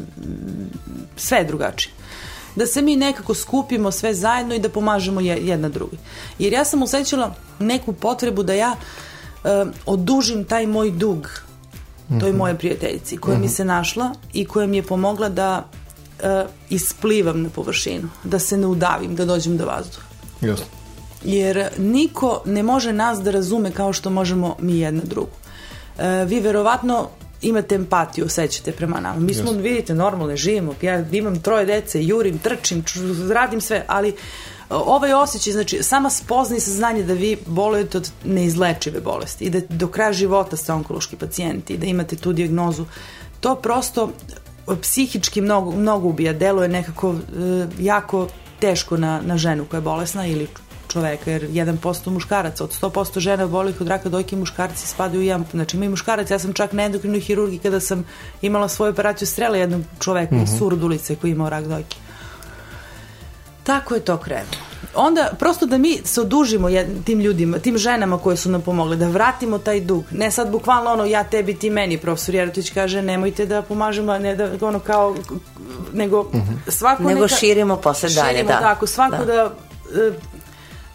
sve 1.16 1.38
je 1.38 1.44
drugačije 1.44 1.92
da 2.56 2.66
se 2.66 2.82
mi 2.82 2.96
nekako 2.96 3.34
skupimo 3.34 3.90
sve 3.90 4.14
zajedno 4.14 4.54
i 4.54 4.58
da 4.58 4.68
pomažemo 4.68 5.20
jedna 5.20 5.68
drugi. 5.68 5.96
Jer 6.38 6.52
ja 6.52 6.64
sam 6.64 6.82
osjećala 6.82 7.34
neku 7.58 7.92
potrebu 7.92 8.42
da 8.42 8.54
ja 8.54 8.76
uh, 9.44 9.50
odužim 9.87 10.44
taj 10.44 10.66
moj 10.66 10.90
dug 10.90 11.28
toj 12.08 12.16
mhm. 12.18 12.26
-huh. 12.26 12.38
moje 12.38 12.58
prijateljici 12.58 13.16
koja 13.16 13.32
uh 13.32 13.38
-huh. 13.38 13.40
mi 13.40 13.46
mhm. 13.46 13.54
se 13.54 13.64
našla 13.64 14.12
i 14.32 14.44
koja 14.44 14.66
mi 14.66 14.76
je 14.76 14.82
pomogla 14.82 15.28
da 15.28 15.64
uh, 15.64 16.50
isplivam 16.70 17.42
na 17.42 17.49
površinu, 17.49 18.08
da 18.25 18.38
se 18.38 18.56
ne 18.56 18.66
udavim, 18.66 19.16
da 19.16 19.25
dođem 19.25 19.56
do 19.56 19.66
vazduha. 19.66 20.06
Jasno. 20.40 20.66
Jer 21.25 21.68
niko 21.78 22.42
ne 22.46 22.62
može 22.62 22.92
nas 22.92 23.18
da 23.18 23.30
razume 23.30 23.70
kao 23.70 23.92
što 23.92 24.11
možemo 24.11 24.56
mi 24.61 24.78
jedna 24.78 25.02
drugu. 25.04 25.30
Uh, 25.96 26.02
vi 26.26 26.40
verovatno 26.40 27.08
imate 27.45 27.75
empatiju, 27.75 28.25
osjećate 28.25 28.73
prema 28.73 29.01
nama. 29.01 29.21
Mi 29.21 29.35
smo, 29.35 29.51
Jasne. 29.51 29.63
vidite, 29.63 29.95
normalne, 29.95 30.37
živimo. 30.37 30.75
Ja 30.83 31.05
imam 31.13 31.41
troje 31.41 31.67
dece, 31.67 32.05
jurim, 32.05 32.39
trčim, 32.39 32.85
radim 33.33 33.61
sve, 33.61 33.85
ali 33.89 34.15
ovaj 34.71 35.13
osjećaj, 35.13 35.53
znači 35.53 35.83
sama 35.83 36.11
spozna 36.11 36.57
i 36.57 36.61
saznanje 36.61 37.03
da 37.03 37.13
vi 37.13 37.37
bolujete 37.47 37.99
od 37.99 38.11
neizlečive 38.25 39.01
bolesti 39.01 39.45
i 39.45 39.51
da 39.51 39.61
do 39.69 39.89
kraja 39.89 40.13
života 40.13 40.57
ste 40.57 40.73
onkološki 40.73 41.17
pacijenti 41.17 41.75
i 41.75 41.79
da 41.79 41.87
imate 41.87 42.17
tu 42.17 42.33
diagnozu, 42.33 42.85
to 43.41 43.55
prosto 43.55 44.13
psihički 44.83 45.41
mnogo, 45.41 45.71
mnogo 45.71 46.09
ubija, 46.09 46.33
deluje 46.33 46.69
nekako 46.69 47.11
uh, 47.11 47.19
jako 47.79 48.29
teško 48.61 48.97
na, 48.97 49.21
na 49.23 49.39
ženu 49.39 49.65
koja 49.65 49.79
je 49.79 49.83
bolesna 49.83 50.27
ili 50.27 50.49
čoveka, 50.88 51.31
jer 51.31 51.43
1% 51.43 52.11
muškaraca, 52.11 52.64
od 52.64 52.81
100% 52.83 53.19
žena 53.19 53.47
bolih 53.47 53.81
od 53.81 53.88
raka 53.88 54.09
dojke 54.09 54.37
muškarci 54.37 54.87
spadaju 54.87 55.21
u 55.21 55.25
jedan, 55.25 55.45
znači 55.53 55.76
ima 55.76 55.87
i 55.87 55.88
muškarac, 55.88 56.31
ja 56.31 56.38
sam 56.38 56.53
čak 56.53 56.73
na 56.73 56.83
endokrinoj 56.83 57.21
hirurgiji 57.21 57.59
kada 57.59 57.81
sam 57.81 58.05
imala 58.43 58.69
svoju 58.69 58.93
operaciju 58.93 59.29
strela 59.29 59.57
jednog 59.57 59.83
čoveka 60.00 60.35
mm 60.35 60.38
-hmm. 60.38 60.43
iz 60.43 60.59
Surdulice 60.59 61.17
koji 61.17 61.31
je 61.31 61.33
imao 61.33 61.50
rak 61.50 61.64
dojke. 61.64 61.97
Tako 63.64 63.95
je 63.95 64.00
to 64.00 64.17
krenulo. 64.17 64.75
Onda, 64.95 65.31
prosto 65.38 65.67
da 65.67 65.79
mi 65.79 65.99
se 66.05 66.21
odužimo 66.21 66.69
tim 67.05 67.21
ljudima, 67.21 67.59
tim 67.59 67.79
ženama 67.79 68.19
koje 68.19 68.37
su 68.37 68.50
nam 68.50 68.61
pomogle, 68.61 68.97
da 68.97 69.09
vratimo 69.09 69.59
taj 69.59 69.81
dug. 69.81 70.05
Ne 70.11 70.31
sad 70.31 70.50
bukvalno 70.50 70.91
ono, 70.91 71.05
ja 71.05 71.25
tebi, 71.25 71.55
ti 71.55 71.71
meni, 71.71 71.99
profesor 71.99 72.35
Jeretić 72.35 72.71
kaže, 72.71 73.03
nemojte 73.03 73.47
da 73.47 73.62
pomažemo, 73.62 74.19
ne 74.19 74.37
da, 74.37 74.50
ono 74.61 74.79
kao, 74.79 75.14
nego 75.93 76.23
-hmm. 76.23 76.71
svako 76.71 77.03
nego 77.03 77.21
neka... 77.21 77.37
širimo 77.37 77.76
posle 77.76 78.09
dalje, 78.09 78.37
širimo, 78.37 78.49
da. 78.49 78.61
tako, 78.61 78.87
svako 78.87 79.25
da, 79.25 79.50
da 79.95 80.11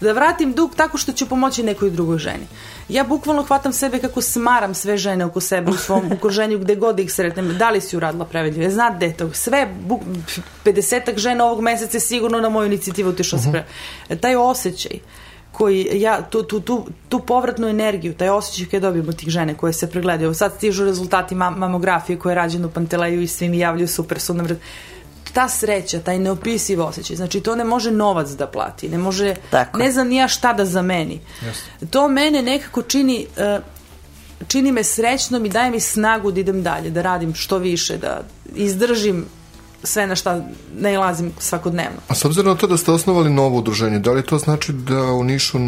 da 0.01 0.12
vratim 0.12 0.53
dug 0.53 0.75
tako 0.75 0.98
što 0.98 1.12
ću 1.12 1.29
pomoći 1.29 1.63
nekoj 1.63 1.89
drugoj 1.89 2.18
ženi. 2.18 2.48
Ja 2.89 3.03
bukvalno 3.03 3.44
hvatam 3.44 3.74
sebe 3.74 4.00
kako 4.00 4.22
smaram 4.22 4.74
sve 4.74 4.98
žene 4.98 5.25
oko 5.25 5.41
sebe 5.41 5.72
u 5.72 5.77
svom 5.77 6.12
okruženju 6.18 6.60
gde 6.60 6.75
god 6.75 7.00
ih 7.00 7.13
sretnem. 7.13 7.58
Da 7.58 7.70
li 7.70 7.82
si 7.82 7.98
uradila 7.98 8.25
prevedljive? 8.25 8.70
Znate 8.70 8.96
gde 8.96 9.18
to? 9.18 9.34
Sve, 9.34 9.75
50 10.65 11.18
žena 11.18 11.46
ovog 11.46 11.62
meseca 11.62 11.98
je 11.98 12.01
sigurno 12.01 12.39
na 12.39 12.50
moju 12.50 12.68
inicijativu 12.68 13.10
otišla 13.10 13.39
uh 13.39 13.46
-huh. 13.46 13.63
se. 14.08 14.15
Taj 14.15 14.36
osjećaj 14.36 15.00
koji 15.51 15.89
ja 15.94 16.22
tu, 16.29 16.44
tu, 16.44 16.60
tu, 16.60 16.88
tu 17.10 17.20
povratnu 17.20 17.68
energiju, 17.68 18.13
taj 18.13 18.29
osjećaj 18.29 18.65
koji 18.70 18.79
dobijemo 18.79 19.12
tih 19.12 19.29
žene 19.29 19.53
koje 19.53 19.74
se 19.74 19.89
pregledaju. 19.89 20.34
Sad 20.34 20.53
stižu 20.58 20.86
rezultati 20.86 21.36
mamografije 21.36 22.20
koje 22.20 22.32
je 22.32 22.36
rađeno 22.36 22.68
u 22.68 22.72
Panteleju 22.72 23.22
i 23.22 23.27
svi 23.27 23.50
mi 23.50 23.60
javljaju 23.60 23.88
super 23.88 24.20
su 24.20 24.34
nam 24.34 24.48
ta 25.33 25.50
sreća, 25.50 26.00
taj 26.00 26.19
neopisiv 26.19 26.81
osjećaj, 26.81 27.15
znači 27.15 27.41
to 27.41 27.55
ne 27.55 27.63
može 27.63 27.91
novac 27.91 28.29
da 28.29 28.48
plati, 28.48 28.89
ne 28.89 28.98
može, 28.98 29.36
Tako. 29.50 29.77
ne 29.77 29.91
znam 29.91 30.07
nija 30.07 30.27
šta 30.27 30.53
da 30.53 30.65
zameni. 30.65 31.19
Jasne. 31.45 31.88
To 31.89 32.07
mene 32.07 32.41
nekako 32.41 32.81
čini, 32.81 33.27
uh, 33.38 33.63
čini 34.48 34.71
me 34.71 34.83
srećnom 34.83 35.45
i 35.45 35.50
daje 35.50 35.71
mi 35.71 35.79
snagu 35.79 36.31
da 36.31 36.39
idem 36.39 36.63
dalje, 36.63 36.89
da 36.89 37.01
radim 37.01 37.33
što 37.33 37.57
više, 37.57 37.98
da 37.98 38.21
izdržim 38.55 39.25
sve 39.83 40.07
na 40.07 40.15
šta 40.15 40.41
najlazim 40.75 41.31
svakodnevno. 41.39 41.98
A 42.07 42.15
s 42.15 42.25
obzirom 42.25 42.53
na 42.53 42.57
to 42.57 42.67
da 42.67 42.77
ste 42.77 42.91
osnovali 42.91 43.29
novo 43.29 43.57
udruženje, 43.57 44.00
da 44.00 44.12
li 44.12 44.24
to 44.24 44.38
znači 44.38 44.74
da 44.74 45.03
u 45.03 45.24
Nišu 45.24 45.59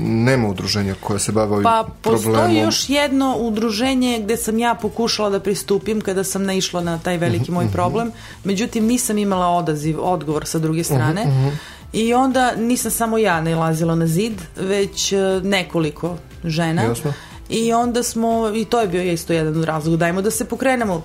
nema 0.00 0.48
udruženja 0.48 0.94
koje 1.00 1.18
se 1.18 1.32
bave 1.32 1.52
ovim 1.52 1.64
pa, 1.64 1.88
problemom? 2.02 2.34
Pa 2.34 2.40
postoji 2.40 2.58
još 2.58 2.90
jedno 2.90 3.36
udruženje 3.38 4.20
gde 4.24 4.36
sam 4.36 4.58
ja 4.58 4.74
pokušala 4.74 5.30
da 5.30 5.40
pristupim 5.40 6.00
kada 6.00 6.24
sam 6.24 6.44
naišla 6.44 6.80
na 6.80 6.98
taj 6.98 7.18
veliki 7.18 7.50
moj 7.50 7.64
mhm, 7.64 7.68
mhm. 7.68 7.74
problem. 7.74 8.12
Međutim, 8.44 8.84
nisam 8.86 9.18
imala 9.18 9.46
odaziv, 9.46 9.96
odgovor 10.00 10.46
sa 10.46 10.58
druge 10.58 10.84
strane. 10.84 11.22
Uh 11.22 11.28
-huh, 11.28 11.46
uh 11.46 11.52
-huh. 11.52 11.56
I 11.92 12.14
onda 12.14 12.54
nisam 12.56 12.90
samo 12.90 13.18
ja 13.18 13.40
nailazila 13.40 13.94
na 13.94 14.06
zid, 14.06 14.32
već 14.56 15.12
e, 15.12 15.16
nekoliko 15.42 16.16
žena. 16.44 16.82
Jasno. 16.82 17.12
I 17.48 17.72
onda 17.72 18.02
smo, 18.02 18.52
i 18.54 18.64
to 18.64 18.80
je 18.80 18.88
bio 18.88 19.02
isto 19.02 19.32
jedan 19.32 19.56
od 19.56 19.64
razloga, 19.64 19.96
dajmo 19.96 20.22
da 20.22 20.30
se 20.30 20.44
pokrenemo 20.44 21.02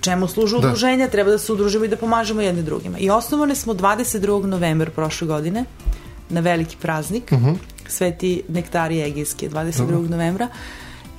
čemu 0.00 0.28
služu 0.28 0.58
da. 0.58 0.68
udruženja, 0.68 1.08
treba 1.08 1.30
da 1.30 1.38
se 1.38 1.52
udružimo 1.52 1.84
i 1.84 1.88
da 1.88 1.96
pomažemo 1.96 2.40
jedne 2.40 2.62
drugima. 2.62 2.98
I 2.98 3.10
osnovane 3.10 3.54
smo 3.54 3.74
22. 3.74 4.44
novembra 4.44 4.90
prošle 4.90 5.26
godine 5.26 5.64
na 6.28 6.40
veliki 6.40 6.76
praznik, 6.76 7.32
uh 7.32 7.38
mhm. 7.38 7.48
-huh. 7.48 7.56
Sveti 7.88 8.42
Nektarije 8.48 9.06
Egijske, 9.06 9.50
22. 9.50 9.82
Uh 9.82 9.90
-huh. 9.90 10.10
novembra. 10.10 10.48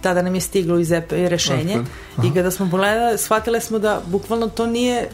Tada 0.01 0.21
nam 0.21 0.35
je 0.35 0.41
stiglo 0.41 0.79
iz 0.79 0.91
EP 0.91 1.11
rešenje 1.11 1.79
uh 1.79 1.85
-huh. 2.17 2.31
i 2.31 2.33
kada 2.33 2.51
smo 2.51 2.69
pogledali, 2.71 3.17
shvatile 3.17 3.61
smo 3.61 3.79
da 3.79 4.01
bukvalno 4.07 4.47
to 4.47 4.67
nije 4.67 5.09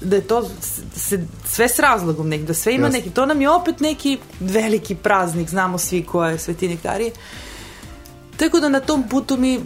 da 0.00 0.16
je 0.16 0.22
to 0.22 0.48
se, 0.94 1.26
sve 1.44 1.68
s 1.68 1.78
razlogom 1.78 2.28
nek, 2.28 2.42
da 2.42 2.54
sve 2.54 2.74
ima 2.74 2.88
yes. 2.88 2.92
neki, 2.92 3.10
to 3.10 3.26
nam 3.26 3.40
je 3.40 3.50
opet 3.50 3.80
neki 3.80 4.18
veliki 4.40 4.94
praznik, 4.94 5.48
znamo 5.48 5.78
svi 5.78 6.02
ko 6.02 6.24
je 6.24 6.38
Sveti 6.38 6.68
Nektarije. 6.68 7.10
Tako 8.36 8.60
da 8.60 8.68
na 8.68 8.80
tom 8.80 9.08
putu 9.08 9.36
mi 9.36 9.60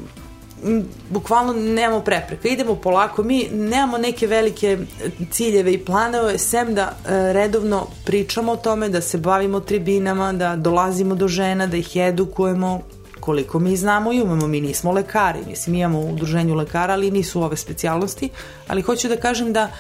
bukvalno 1.11 1.52
nemamo 1.52 2.00
prepreka. 2.00 2.49
Idemo 2.49 2.75
polako, 2.75 3.23
mi 3.23 3.49
nemamo 3.52 3.99
neke 3.99 4.26
velike 4.26 4.78
ciljeve 5.31 5.73
i 5.73 5.78
planove, 5.78 6.38
sem 6.38 6.75
da 6.75 6.83
e, 6.83 7.33
redovno 7.33 7.87
pričamo 8.04 8.52
o 8.52 8.57
tome, 8.57 8.88
da 8.88 9.00
se 9.00 9.19
bavimo 9.19 9.61
tribinama, 9.61 10.33
da 10.33 10.57
dolazimo 10.57 11.14
do 11.14 11.28
žena, 11.28 11.66
da 11.66 11.76
ih 11.76 11.97
edukujemo, 11.97 12.81
koliko 13.21 13.59
mi 13.59 13.76
znamo 13.76 14.12
i 14.12 14.23
umemo, 14.23 14.47
mi 14.47 14.61
nismo 14.61 14.92
lekari, 14.92 15.38
mislim 15.47 15.75
imamo 15.75 16.00
u 16.00 16.12
udruženju 16.12 16.54
lekara, 16.54 16.92
ali 16.92 17.11
nisu 17.11 17.42
ove 17.42 17.57
specijalnosti, 17.57 18.28
ali 18.69 18.83
hoću 18.83 19.09
da 19.09 19.16
kažem 19.16 19.52
da 19.52 19.71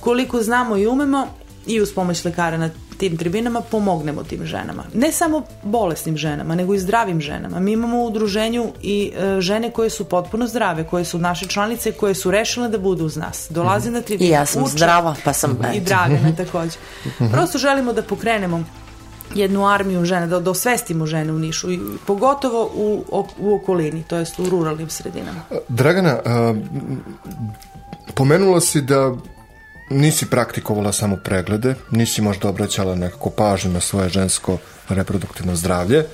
koliko 0.00 0.42
znamo 0.42 0.76
i 0.76 0.86
umemo 0.86 1.26
i 1.66 1.80
uz 1.80 1.94
pomoć 1.94 2.24
lekara 2.24 2.56
na 2.56 2.70
tim 3.00 3.16
tribinama 3.16 3.60
pomognemo 3.60 4.22
tim 4.24 4.44
ženama. 4.44 4.84
Ne 4.94 5.12
samo 5.12 5.42
bolesnim 5.62 6.16
ženama, 6.16 6.54
nego 6.54 6.74
i 6.74 6.78
zdravim 6.78 7.20
ženama. 7.20 7.60
Mi 7.60 7.72
imamo 7.72 7.98
u 7.98 8.06
udruženju 8.06 8.72
i 8.82 9.12
e, 9.16 9.40
žene 9.40 9.70
koje 9.70 9.90
su 9.90 10.04
potpuno 10.04 10.46
zdrave, 10.46 10.84
koje 10.86 11.04
su 11.04 11.18
naše 11.18 11.46
članice, 11.46 11.92
koje 11.92 12.14
su 12.14 12.30
rešile 12.30 12.68
da 12.68 12.78
budu 12.78 13.04
uz 13.04 13.16
nas. 13.16 13.46
Dolaze 13.50 13.90
na 13.90 14.02
tribine. 14.02 14.30
I 14.30 14.32
ja 14.32 14.46
sam 14.46 14.62
uče, 14.62 14.72
zdrava, 14.72 15.14
pa 15.24 15.32
sam... 15.32 15.58
I. 15.74 15.80
Dragana 15.80 16.36
takođe. 16.44 16.76
Prosto 17.32 17.58
želimo 17.58 17.92
da 17.92 18.02
pokrenemo 18.02 18.64
jednu 19.34 19.66
armiju 19.66 20.04
žena, 20.04 20.26
da, 20.26 20.40
da 20.40 20.50
osvestimo 20.50 21.06
žene 21.06 21.32
u 21.32 21.38
Nišu, 21.38 21.72
i 21.72 21.80
pogotovo 22.06 22.70
u, 22.74 23.04
u 23.38 23.54
okolini, 23.54 24.02
to 24.02 24.16
jest 24.16 24.38
u 24.38 24.48
ruralnim 24.50 24.90
sredinama. 24.90 25.40
Dragana, 25.68 26.18
a, 26.24 26.54
pomenula 28.14 28.60
si 28.60 28.82
da 28.82 29.14
nisi 29.90 30.26
praktikovala 30.26 30.92
samo 30.92 31.16
preglede, 31.16 31.74
nisi 31.90 32.22
možda 32.22 32.48
obraćala 32.48 32.94
nekako 32.94 33.30
pažnju 33.30 33.70
na 33.70 33.80
svoje 33.80 34.08
žensko 34.08 34.58
reproduktivno 34.88 35.56
zdravlje. 35.56 36.06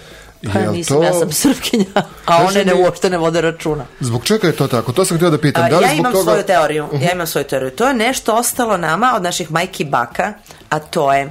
Pa 0.53 0.59
Jel 0.59 0.73
nisam, 0.73 1.03
ja 1.03 1.13
sam 1.13 1.33
srpkinja, 1.33 1.85
a 2.25 2.45
one 2.45 2.65
ne 2.65 2.75
uopšte 2.75 3.11
ne 3.11 3.19
vode 3.19 3.41
računa. 3.41 3.87
Zbog 4.01 4.25
čega 4.25 4.47
je 4.47 4.57
to 4.57 4.69
tako? 4.69 4.93
To 4.93 5.05
sam 5.05 5.17
htio 5.17 5.31
da 5.31 5.39
pitam. 5.39 5.65
A, 5.65 5.69
da 5.69 5.79
li 5.79 5.85
ja 5.85 5.89
zbog 5.89 5.99
imam 5.99 6.13
toga... 6.13 6.25
svoju 6.25 6.43
teoriju. 6.43 6.89
Ja 7.03 7.13
imam 7.13 7.27
svoju 7.27 7.45
teoriju. 7.45 7.71
To 7.71 7.89
je 7.89 7.95
nešto 7.95 8.35
ostalo 8.37 8.77
nama 8.77 9.13
od 9.17 9.23
naših 9.23 9.51
majki 9.51 9.83
i 9.83 9.87
baka, 9.87 10.33
a 10.69 10.79
to 10.79 11.13
je 11.13 11.25
uh, 11.25 11.31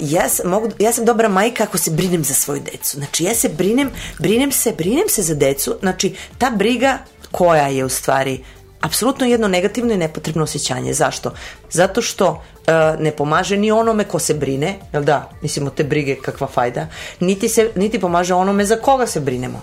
ja, 0.00 0.28
sam, 0.28 0.50
mogu, 0.50 0.68
ja 0.78 0.92
sam 0.92 1.04
dobra 1.04 1.28
majka 1.28 1.64
ako 1.64 1.78
se 1.78 1.90
brinem 1.90 2.24
za 2.24 2.34
svoju 2.34 2.60
decu. 2.72 2.96
Znači 2.96 3.24
ja 3.24 3.34
se 3.34 3.48
brinem, 3.48 3.90
brinem 4.18 4.52
se, 4.52 4.72
brinem 4.72 5.08
se 5.08 5.22
za 5.22 5.34
decu. 5.34 5.76
Znači 5.80 6.14
ta 6.38 6.50
briga 6.50 6.98
koja 7.30 7.66
je 7.66 7.84
u 7.84 7.88
stvari 7.88 8.44
apsolutno 8.80 9.26
jedno 9.26 9.48
negativno 9.48 9.92
i 9.92 9.96
nepotrebno 9.96 10.42
osjećanje. 10.42 10.92
Zašto? 10.94 11.32
Zato 11.70 12.02
što 12.02 12.30
uh, 12.30 13.00
ne 13.00 13.10
pomaže 13.10 13.56
ni 13.56 13.70
onome 13.70 14.04
ko 14.04 14.18
se 14.18 14.34
brine, 14.34 14.78
jel 14.92 15.02
da, 15.02 15.30
mislim 15.42 15.66
od 15.66 15.74
te 15.74 15.84
brige 15.84 16.16
kakva 16.16 16.46
fajda, 16.46 16.86
niti, 17.20 17.48
se, 17.48 17.70
niti 17.74 18.00
pomaže 18.00 18.34
onome 18.34 18.64
za 18.64 18.76
koga 18.76 19.06
se 19.06 19.20
brinemo. 19.20 19.62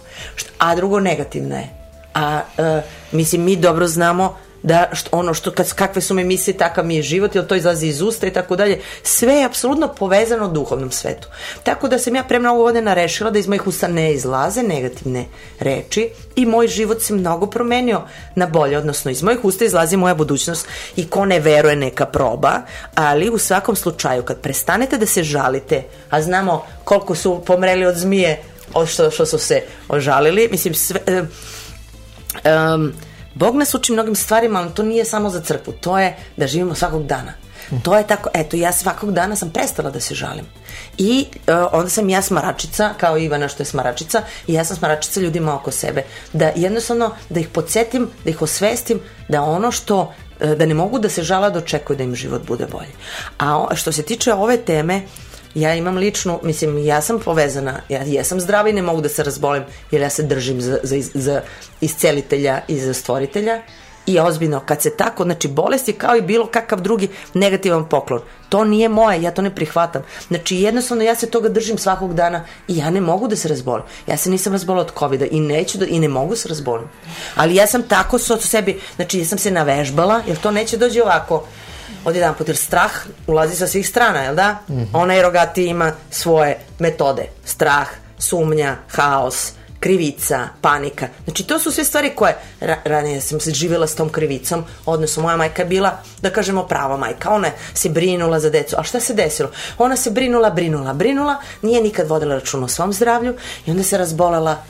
A 0.57 0.75
drugo 0.75 0.99
negativno 0.99 1.55
je. 1.55 1.83
A 2.13 2.41
e, 2.57 2.81
mislim 3.11 3.43
mi 3.43 3.55
dobro 3.55 3.87
znamo 3.87 4.37
da 4.63 4.89
što, 4.93 5.09
ono 5.11 5.33
što 5.33 5.51
kad, 5.51 5.73
kakve 5.73 6.01
su 6.01 6.13
mi 6.13 6.23
misli 6.23 6.53
takav 6.53 6.85
mi 6.85 6.95
je 6.95 7.01
život 7.01 7.35
jer 7.35 7.47
to 7.47 7.55
izlazi 7.55 7.87
iz 7.87 8.01
usta 8.01 8.27
i 8.27 8.33
tako 8.33 8.55
dalje. 8.55 8.81
Sve 9.03 9.33
je 9.33 9.45
apsolutno 9.45 9.87
povezano 9.87 10.47
duhovnom 10.47 10.91
svetu. 10.91 11.27
Tako 11.63 11.87
da 11.87 11.99
sam 11.99 12.15
ja 12.15 12.23
pre 12.23 12.39
mnogo 12.39 12.63
godina 12.63 12.93
rešila 12.93 13.29
da 13.29 13.39
iz 13.39 13.47
mojih 13.47 13.67
usta 13.67 13.87
ne 13.87 14.13
izlaze 14.13 14.63
negativne 14.63 15.25
reči 15.59 16.09
i 16.35 16.45
moj 16.45 16.67
život 16.67 17.01
se 17.01 17.13
mnogo 17.13 17.47
promenio 17.47 18.01
na 18.35 18.45
bolje 18.45 18.77
odnosno 18.77 19.11
iz 19.11 19.23
mojih 19.23 19.45
usta 19.45 19.65
izlazi 19.65 19.97
moja 19.97 20.15
budućnost 20.15 20.67
i 20.95 21.07
ko 21.09 21.25
ne 21.25 21.39
veruje 21.39 21.75
neka 21.75 22.05
proba 22.05 22.61
ali 22.95 23.29
u 23.29 23.37
svakom 23.37 23.75
slučaju 23.75 24.23
kad 24.23 24.41
prestanete 24.41 24.97
da 24.97 25.05
se 25.05 25.23
žalite 25.23 25.83
a 26.09 26.21
znamo 26.21 26.65
koliko 26.83 27.15
su 27.15 27.41
pomreli 27.45 27.85
od 27.85 27.95
zmije 27.95 28.41
od 28.73 28.87
što, 28.87 29.11
što 29.11 29.25
su 29.25 29.37
se 29.37 29.61
ožalili 29.89 30.47
mislim 30.51 30.73
sve, 30.73 30.99
um, 32.45 32.93
Bog 33.33 33.55
nas 33.55 33.75
uči 33.75 33.91
mnogim 33.91 34.15
stvarima, 34.15 34.59
ali 34.59 34.73
to 34.73 34.83
nije 34.83 35.05
samo 35.05 35.29
za 35.29 35.41
crkvu, 35.41 35.73
to 35.73 35.99
je 35.99 36.15
da 36.37 36.47
živimo 36.47 36.75
svakog 36.75 37.05
dana. 37.05 37.33
To 37.83 37.97
je 37.97 38.07
tako, 38.07 38.29
eto, 38.33 38.57
ja 38.57 38.71
svakog 38.71 39.11
dana 39.11 39.35
sam 39.35 39.49
prestala 39.49 39.89
da 39.89 39.99
se 39.99 40.15
žalim. 40.15 40.45
I 40.97 41.25
uh, 41.31 41.55
onda 41.71 41.89
sam 41.89 42.09
ja 42.09 42.21
smaračica, 42.21 42.93
kao 42.97 43.17
Ivana 43.17 43.47
što 43.47 43.63
je 43.63 43.67
smaračica, 43.67 44.21
i 44.47 44.53
ja 44.53 44.63
sam 44.63 44.77
smaračica 44.77 45.19
ljudima 45.19 45.55
oko 45.55 45.71
sebe. 45.71 46.03
Da 46.33 46.51
jednostavno, 46.55 47.11
da 47.29 47.39
ih 47.39 47.47
podsjetim, 47.47 48.09
da 48.23 48.29
ih 48.29 48.41
osvestim, 48.41 48.99
da 49.29 49.41
ono 49.41 49.71
što 49.71 50.13
e, 50.39 50.55
da 50.55 50.65
ne 50.65 50.73
mogu 50.73 50.99
da 50.99 51.09
se 51.09 51.23
žala 51.23 51.49
da 51.49 51.59
očekuju 51.59 51.97
da 51.97 52.03
im 52.03 52.15
život 52.15 52.41
bude 52.47 52.65
bolji. 52.65 52.91
A 53.39 53.75
što 53.75 53.91
se 53.91 54.03
tiče 54.03 54.33
ove 54.33 54.57
teme, 54.57 55.01
ja 55.55 55.73
imam 55.75 55.97
ličnu, 55.97 56.39
mislim, 56.43 56.77
ja 56.85 57.01
sam 57.01 57.19
povezana, 57.19 57.81
ja 57.89 58.01
jesam 58.01 58.39
zdrava 58.39 58.69
i 58.69 58.73
ne 58.73 58.81
mogu 58.81 59.01
da 59.01 59.09
se 59.09 59.23
razbolim, 59.23 59.63
jer 59.91 60.01
ja 60.01 60.09
se 60.09 60.23
držim 60.23 60.61
za, 60.61 60.77
za, 60.83 60.95
za 61.13 61.41
iscelitelja 61.81 62.61
i 62.67 62.79
za 62.79 62.93
stvoritelja. 62.93 63.61
I 64.05 64.19
ozbiljno, 64.19 64.59
kad 64.65 64.81
se 64.81 64.97
tako, 64.97 65.23
znači 65.23 65.47
bolest 65.47 65.87
je 65.87 65.93
kao 65.93 66.15
i 66.15 66.21
bilo 66.21 66.45
kakav 66.45 66.81
drugi 66.81 67.07
negativan 67.33 67.89
poklon. 67.89 68.21
To 68.49 68.63
nije 68.63 68.89
moje, 68.89 69.21
ja 69.21 69.31
to 69.31 69.41
ne 69.41 69.55
prihvatam. 69.55 70.03
Znači 70.27 70.55
jednostavno 70.55 71.03
ja 71.03 71.15
se 71.15 71.29
toga 71.29 71.49
držim 71.49 71.77
svakog 71.77 72.13
dana 72.13 72.45
i 72.67 72.77
ja 72.77 72.89
ne 72.89 73.01
mogu 73.01 73.27
da 73.27 73.35
se 73.35 73.47
razbolim. 73.47 73.85
Ja 74.07 74.17
se 74.17 74.29
nisam 74.29 74.53
razbolila 74.53 74.85
od 74.85 74.91
covida 74.99 75.25
i 75.25 75.39
neću 75.39 75.77
da, 75.77 75.85
i 75.85 75.99
ne 75.99 76.07
mogu 76.07 76.35
se 76.35 76.49
razbolim. 76.49 76.87
Ali 77.35 77.55
ja 77.55 77.67
sam 77.67 77.83
tako 77.83 78.19
sa 78.19 78.37
sebi, 78.37 78.79
znači 78.95 79.19
ja 79.19 79.25
sam 79.25 79.37
se 79.37 79.51
navežbala, 79.51 80.21
jer 80.27 80.37
to 80.37 80.51
neće 80.51 80.77
dođe 80.77 81.03
ovako 81.03 81.45
od 82.05 82.15
jedan 82.15 82.33
put, 82.35 82.47
jer 82.47 82.57
strah 82.57 82.91
ulazi 83.27 83.55
sa 83.55 83.67
svih 83.67 83.87
strana, 83.87 84.19
jel 84.19 84.35
da? 84.35 84.51
Mm 84.69 84.73
-hmm. 84.73 84.87
Onaj 84.93 85.21
rogati 85.21 85.65
ima 85.65 85.91
svoje 86.11 86.59
metode. 86.79 87.25
Strah, 87.45 87.87
sumnja, 88.17 88.75
haos, 88.87 89.53
krivica, 89.83 90.47
panika. 90.61 91.07
Znači, 91.23 91.43
to 91.43 91.59
su 91.59 91.71
sve 91.71 91.83
stvari 91.83 92.11
koje, 92.15 92.35
ra 92.59 92.77
ranije 92.85 93.21
sam 93.21 93.39
se 93.39 93.51
živjela 93.51 93.87
s 93.87 93.95
tom 93.95 94.09
krivicom, 94.09 94.63
odnosno 94.85 95.23
moja 95.23 95.37
majka 95.37 95.61
je 95.61 95.65
bila, 95.65 95.91
da 96.21 96.29
kažemo, 96.29 96.67
prava 96.67 96.97
majka. 96.97 97.29
Ona 97.29 97.49
se 97.73 97.89
brinula 97.89 98.39
za 98.39 98.49
decu. 98.49 98.75
A 98.79 98.83
šta 98.83 98.99
se 98.99 99.13
desilo? 99.13 99.49
Ona 99.77 99.95
se 99.95 100.11
brinula, 100.11 100.49
brinula, 100.49 100.93
brinula, 100.93 101.35
nije 101.61 101.81
nikad 101.81 102.07
vodila 102.07 102.35
računa 102.35 102.65
o 102.65 102.67
svom 102.67 102.93
zdravlju 102.93 103.35
i 103.65 103.71
onda 103.71 103.83
se 103.83 103.97
razbolela 103.97 104.63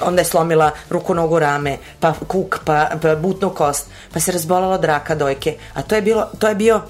onda 0.00 0.20
je 0.20 0.24
slomila 0.24 0.70
ruku, 0.90 1.14
nogu, 1.14 1.38
rame, 1.38 1.78
pa 2.00 2.14
kuk, 2.26 2.60
pa, 2.64 2.90
pa 3.02 3.16
butnu 3.16 3.50
kost, 3.50 3.86
pa 4.12 4.20
se 4.20 4.32
razbolala 4.32 4.74
od 4.74 4.84
raka 4.84 5.14
dojke. 5.14 5.56
A 5.74 5.82
to 5.82 5.94
je, 5.94 6.02
bilo, 6.02 6.28
to 6.38 6.48
je 6.48 6.54
bio 6.54 6.80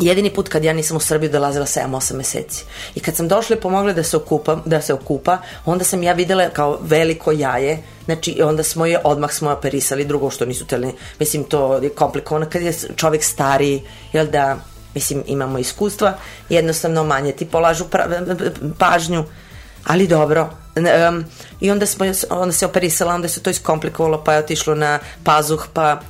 jedini 0.00 0.30
put 0.30 0.48
kad 0.48 0.64
ja 0.64 0.72
nisam 0.72 0.96
u 0.96 1.00
Srbiju 1.00 1.30
dolazila 1.30 1.66
7-8 1.66 2.16
meseci. 2.16 2.64
I 2.94 3.00
kad 3.00 3.16
sam 3.16 3.28
došla 3.28 3.56
i 3.56 3.60
pomogla 3.60 3.92
da 3.92 4.02
se 4.02 4.16
okupa, 4.16 4.58
da 4.64 4.80
se 4.80 4.94
okupa, 4.94 5.38
onda 5.64 5.84
sam 5.84 6.02
ja 6.02 6.12
videla 6.12 6.48
kao 6.48 6.78
veliko 6.82 7.32
jaje, 7.32 7.82
znači 8.04 8.42
onda 8.42 8.62
smo 8.62 8.86
je, 8.86 9.00
odmah 9.04 9.32
smo 9.32 9.50
operisali, 9.50 10.04
drugo 10.04 10.30
što 10.30 10.46
nisu 10.46 10.66
teli, 10.66 10.94
mislim 11.20 11.44
to 11.44 11.76
je 11.76 11.88
komplikovano 11.88 12.46
kad 12.50 12.62
je 12.62 12.74
čovjek 12.96 13.24
stariji, 13.24 13.82
jel 14.12 14.26
da, 14.26 14.56
mislim 14.94 15.22
imamo 15.26 15.58
iskustva, 15.58 16.18
jednostavno 16.48 17.04
manje 17.04 17.32
ti 17.32 17.46
polažu 17.46 17.84
pra, 17.84 18.06
pažnju, 18.78 19.24
ali 19.84 20.06
dobro. 20.06 20.65
Um, 20.76 21.24
I 21.60 21.70
onda, 21.70 21.86
smo, 21.86 22.06
onda 22.30 22.52
se 22.52 22.66
operisala, 22.66 23.14
onda 23.14 23.28
se 23.28 23.42
to 23.42 23.50
iskomplikovalo, 23.50 24.24
pa 24.24 24.32
je 24.32 24.38
otišlo 24.38 24.74
na 24.74 24.98
pazuh, 25.24 25.66
pa 25.72 26.00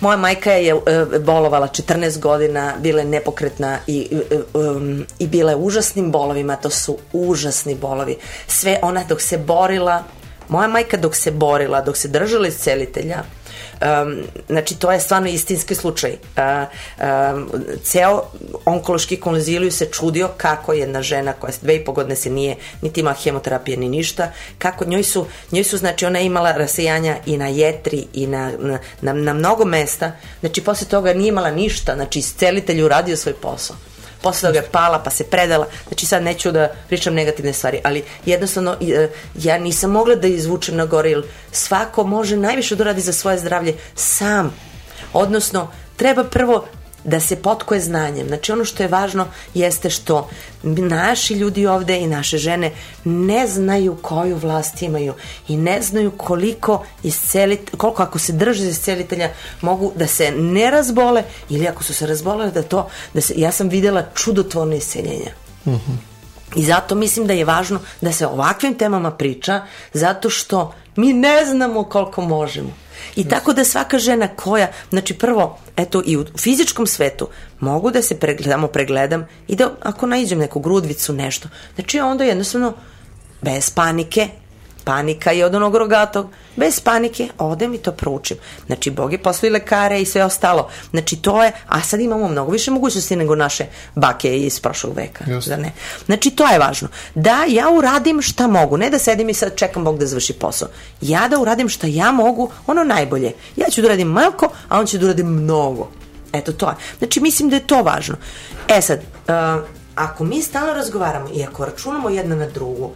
moja 0.00 0.16
majka 0.16 0.52
je 0.52 0.74
uh, 0.74 0.82
bolovala 1.20 1.68
14 1.68 2.18
godina, 2.18 2.74
bila 2.78 3.00
je 3.00 3.04
nepokretna 3.04 3.78
i, 3.86 4.08
um, 4.54 5.06
i 5.18 5.26
bila 5.26 5.50
je 5.50 5.56
užasnim 5.56 6.10
bolovima, 6.10 6.56
to 6.56 6.70
su 6.70 6.98
užasni 7.12 7.74
bolovi. 7.74 8.16
Sve 8.46 8.78
ona 8.82 9.04
dok 9.08 9.20
se 9.20 9.38
borila, 9.38 10.04
moja 10.48 10.68
majka 10.68 10.96
dok 10.96 11.16
se 11.16 11.30
borila, 11.30 11.80
dok 11.80 11.96
se 11.96 12.08
držala 12.08 12.48
iz 12.48 12.56
celitelja, 12.58 13.22
um, 13.80 14.22
znači 14.48 14.78
to 14.78 14.92
je 14.92 15.00
stvarno 15.00 15.28
istinski 15.28 15.74
slučaj. 15.74 16.10
Uh, 16.10 16.68
um, 17.34 17.50
ceo 17.82 18.22
onkološki 18.64 19.16
konziliju 19.16 19.70
se 19.70 19.86
čudio 19.86 20.28
kako 20.36 20.72
jedna 20.72 21.02
žena 21.02 21.32
koja 21.32 21.52
dve 21.62 21.76
i 21.76 21.84
po 21.84 21.92
godine 21.92 22.16
se 22.16 22.30
nije 22.30 22.56
niti 22.82 23.00
imala 23.00 23.16
hemoterapije 23.16 23.76
ni 23.76 23.88
ništa, 23.88 24.32
kako 24.58 24.84
njoj 24.84 25.02
su, 25.02 25.26
njoj 25.52 25.64
su 25.64 25.76
znači 25.76 26.06
ona 26.06 26.20
imala 26.20 26.52
rasejanja 26.52 27.16
i 27.26 27.36
na 27.36 27.48
jetri 27.48 28.06
i 28.12 28.26
na, 28.26 28.52
na, 28.58 28.78
na, 29.00 29.12
na 29.12 29.32
mnogo 29.34 29.64
mesta, 29.64 30.12
znači 30.40 30.64
posle 30.64 30.86
toga 30.88 31.14
nije 31.14 31.28
imala 31.28 31.50
ništa, 31.50 31.94
znači 31.94 32.18
iscelitelj 32.18 32.82
uradio 32.82 33.16
svoj 33.16 33.34
posao 33.34 33.76
posle 34.22 34.48
toga 34.48 34.58
je 34.58 34.68
pala 34.72 34.98
pa 34.98 35.10
se 35.10 35.24
predala. 35.24 35.66
Znači 35.88 36.06
sad 36.06 36.22
neću 36.22 36.52
da 36.52 36.72
pričam 36.88 37.14
negativne 37.14 37.52
stvari 37.52 37.80
ali 37.84 38.04
jednostavno 38.26 38.76
ja 39.34 39.58
nisam 39.58 39.90
mogla 39.90 40.14
da 40.14 40.26
izvučem 40.26 40.76
na 40.76 40.86
gore 40.86 41.10
jer 41.10 41.22
svako 41.52 42.04
može 42.04 42.36
najviše 42.36 42.76
da 42.76 42.94
za 43.00 43.12
svoje 43.12 43.38
zdravlje 43.38 43.74
sam. 43.94 44.54
Odnosno 45.12 45.70
treba 45.96 46.24
prvo 46.24 46.66
da 47.04 47.20
se 47.20 47.36
potkoje 47.36 47.80
znanjem. 47.80 48.26
Znači 48.26 48.52
ono 48.52 48.64
što 48.64 48.82
je 48.82 48.88
važno 48.88 49.26
jeste 49.54 49.90
što 49.90 50.28
naši 50.62 51.34
ljudi 51.34 51.66
ovde 51.66 52.00
i 52.00 52.06
naše 52.06 52.38
žene 52.38 52.72
ne 53.04 53.46
znaju 53.46 53.96
koju 54.02 54.36
vlast 54.36 54.82
imaju 54.82 55.14
i 55.48 55.56
ne 55.56 55.82
znaju 55.82 56.10
koliko 56.10 56.84
iscelit, 57.02 57.70
koliko 57.76 58.02
ako 58.02 58.18
se 58.18 58.32
drže 58.32 58.68
iscelitelja 58.68 59.30
mogu 59.60 59.92
da 59.96 60.06
se 60.06 60.30
ne 60.30 60.70
razbole 60.70 61.24
ili 61.48 61.68
ako 61.68 61.84
su 61.84 61.94
se 61.94 62.06
razbolele 62.06 62.50
da 62.50 62.62
to, 62.62 62.88
da 63.14 63.20
se, 63.20 63.34
ja 63.36 63.52
sam 63.52 63.68
videla 63.68 64.06
čudotvorne 64.14 64.76
isceljenja. 64.76 65.30
Mm 65.66 65.70
-hmm. 65.70 65.96
I 66.56 66.64
zato 66.64 66.94
mislim 66.94 67.26
da 67.26 67.32
je 67.32 67.44
važno 67.44 67.80
da 68.00 68.12
se 68.12 68.26
o 68.26 68.30
ovakvim 68.30 68.74
temama 68.74 69.10
priča, 69.10 69.62
zato 69.92 70.30
što 70.30 70.72
Mi 70.96 71.12
ne 71.12 71.46
znamo 71.46 71.84
koliko 71.84 72.22
možemo. 72.22 72.70
I 73.16 73.28
tako 73.28 73.52
da 73.52 73.64
svaka 73.64 73.98
žena 73.98 74.28
koja, 74.28 74.72
znači 74.90 75.18
prvo, 75.18 75.58
eto 75.76 76.02
i 76.06 76.16
u 76.16 76.24
fizičkom 76.38 76.86
svetu 76.86 77.28
mogu 77.60 77.90
da 77.90 78.02
se 78.02 78.18
pregledamo, 78.18 78.66
pregledam 78.66 79.26
i 79.48 79.56
da 79.56 79.70
ako 79.82 80.06
naiđem 80.06 80.38
neku 80.38 80.60
grudvicu, 80.60 81.12
nešto, 81.12 81.48
znači 81.74 82.00
onda 82.00 82.24
jednostavno 82.24 82.74
bez 83.42 83.70
panike 83.70 84.28
panika 84.84 85.30
je 85.32 85.44
od 85.44 85.54
onog 85.54 85.76
rogatog. 85.76 86.26
Bez 86.56 86.80
panike, 86.80 87.28
odem 87.38 87.74
i 87.74 87.78
to 87.78 87.92
proučim. 87.92 88.36
Znači, 88.66 88.90
Bog 88.90 89.12
je 89.12 89.22
poslao 89.22 89.52
lekare 89.52 90.00
i 90.00 90.06
sve 90.06 90.24
ostalo. 90.24 90.68
Znači, 90.90 91.16
to 91.16 91.44
je, 91.44 91.52
a 91.68 91.80
sad 91.80 92.00
imamo 92.00 92.28
mnogo 92.28 92.52
više 92.52 92.70
mogućnosti 92.70 93.16
nego 93.16 93.34
naše 93.34 93.66
bake 93.94 94.38
iz 94.38 94.60
prošlog 94.60 94.96
veka. 94.96 95.24
Da 95.46 95.56
ne? 95.56 95.72
Znači, 96.06 96.30
to 96.30 96.48
je 96.48 96.58
važno. 96.58 96.88
Da 97.14 97.44
ja 97.48 97.70
uradim 97.70 98.22
šta 98.22 98.46
mogu, 98.46 98.76
ne 98.76 98.90
da 98.90 98.98
sedim 98.98 99.28
i 99.28 99.34
sad 99.34 99.56
čekam 99.56 99.84
Bog 99.84 99.98
da 99.98 100.06
završi 100.06 100.32
posao. 100.32 100.68
Ja 101.00 101.28
da 101.28 101.38
uradim 101.38 101.68
šta 101.68 101.86
ja 101.86 102.12
mogu, 102.12 102.50
ono 102.66 102.84
najbolje. 102.84 103.32
Ja 103.56 103.66
ću 103.70 103.80
da 103.80 103.86
uradim 103.86 104.08
malko, 104.08 104.48
a 104.68 104.80
on 104.80 104.86
će 104.86 104.98
da 104.98 105.06
uradim 105.06 105.26
mnogo. 105.26 105.88
Eto, 106.32 106.52
to 106.52 106.68
je. 106.68 106.74
Znači, 106.98 107.20
mislim 107.20 107.48
da 107.48 107.56
je 107.56 107.66
to 107.66 107.82
važno. 107.82 108.16
E 108.68 108.80
sad, 108.80 109.00
uh, 109.28 109.64
ako 109.94 110.24
mi 110.24 110.42
stalno 110.42 110.74
razgovaramo 110.74 111.28
i 111.34 111.44
ako 111.44 111.64
računamo 111.64 112.08
jedna 112.08 112.36
na 112.36 112.46
drugu, 112.46 112.90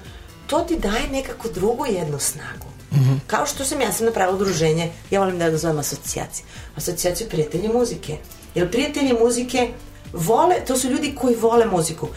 to 0.47 0.61
ti 0.61 0.79
daje 0.79 1.09
nekako 1.13 1.49
drugu 1.49 1.87
jednu 1.87 2.19
snagu. 2.19 2.67
Mm 2.93 2.97
-hmm. 2.97 3.19
Kao 3.27 3.47
što 3.47 3.65
sam, 3.65 3.81
ja 3.81 3.93
sam 3.93 4.07
napravila 4.07 4.37
udruženje, 4.37 4.93
ja 5.11 5.21
volim 5.21 5.39
da 5.39 5.51
ga 5.51 5.57
zovem 5.57 5.79
asocijacija. 5.79 6.47
Asocijaciju 6.77 7.29
prijatelji 7.29 7.69
muzike. 7.69 8.17
Jer 8.55 8.71
prijatelji 8.71 9.13
muzike 9.21 9.69
vole, 10.13 10.55
to 10.67 10.79
su 10.79 10.89
ljudi 10.89 11.15
koji 11.21 11.37
vole 11.37 11.67
muziku. 11.67 12.09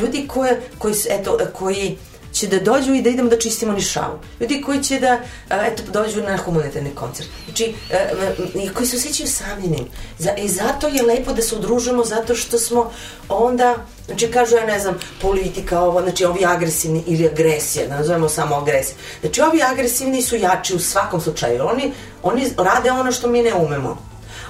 Ljudi 0.00 0.28
koje, 0.28 0.62
koji, 0.78 0.94
eto, 1.10 1.38
koji 1.52 1.98
će 2.32 2.46
da 2.46 2.58
dođu 2.60 2.94
i 2.94 3.02
da 3.02 3.10
idemo 3.10 3.30
da 3.30 3.38
čistimo 3.38 3.72
nišavu. 3.72 4.18
Ljudi 4.40 4.62
koji 4.62 4.82
će 4.82 4.98
da, 5.00 5.18
eto, 5.50 5.82
dođu 5.92 6.22
na 6.22 6.36
humanitarni 6.36 6.90
koncert. 6.94 7.28
Znači, 7.44 7.74
i 8.54 8.68
koji 8.68 8.86
se 8.86 8.96
osjećaju 8.96 9.28
samljenim. 9.28 9.86
I 10.38 10.48
zato 10.48 10.88
je 10.88 11.02
lepo 11.02 11.32
da 11.32 11.42
se 11.42 11.56
udružimo, 11.56 12.04
zato 12.04 12.34
što 12.34 12.58
smo 12.58 12.90
onda, 13.28 13.76
znači, 14.06 14.30
kažu, 14.30 14.56
ja 14.56 14.66
ne 14.66 14.80
znam, 14.80 14.98
politika, 15.22 15.80
ovo, 15.80 16.02
znači, 16.02 16.24
ovi 16.24 16.44
agresivni 16.44 17.04
ili 17.06 17.26
agresija, 17.26 17.86
da 17.86 17.96
nazovemo 17.96 18.28
samo 18.28 18.54
agresija. 18.56 18.96
Znači, 19.20 19.40
ovi 19.40 19.62
agresivni 19.62 20.22
su 20.22 20.36
jači 20.36 20.74
u 20.74 20.78
svakom 20.78 21.20
slučaju. 21.20 21.66
Oni, 21.66 21.92
oni 22.22 22.50
rade 22.56 22.90
ono 22.90 23.12
što 23.12 23.28
mi 23.28 23.42
ne 23.42 23.54
umemo. 23.54 23.98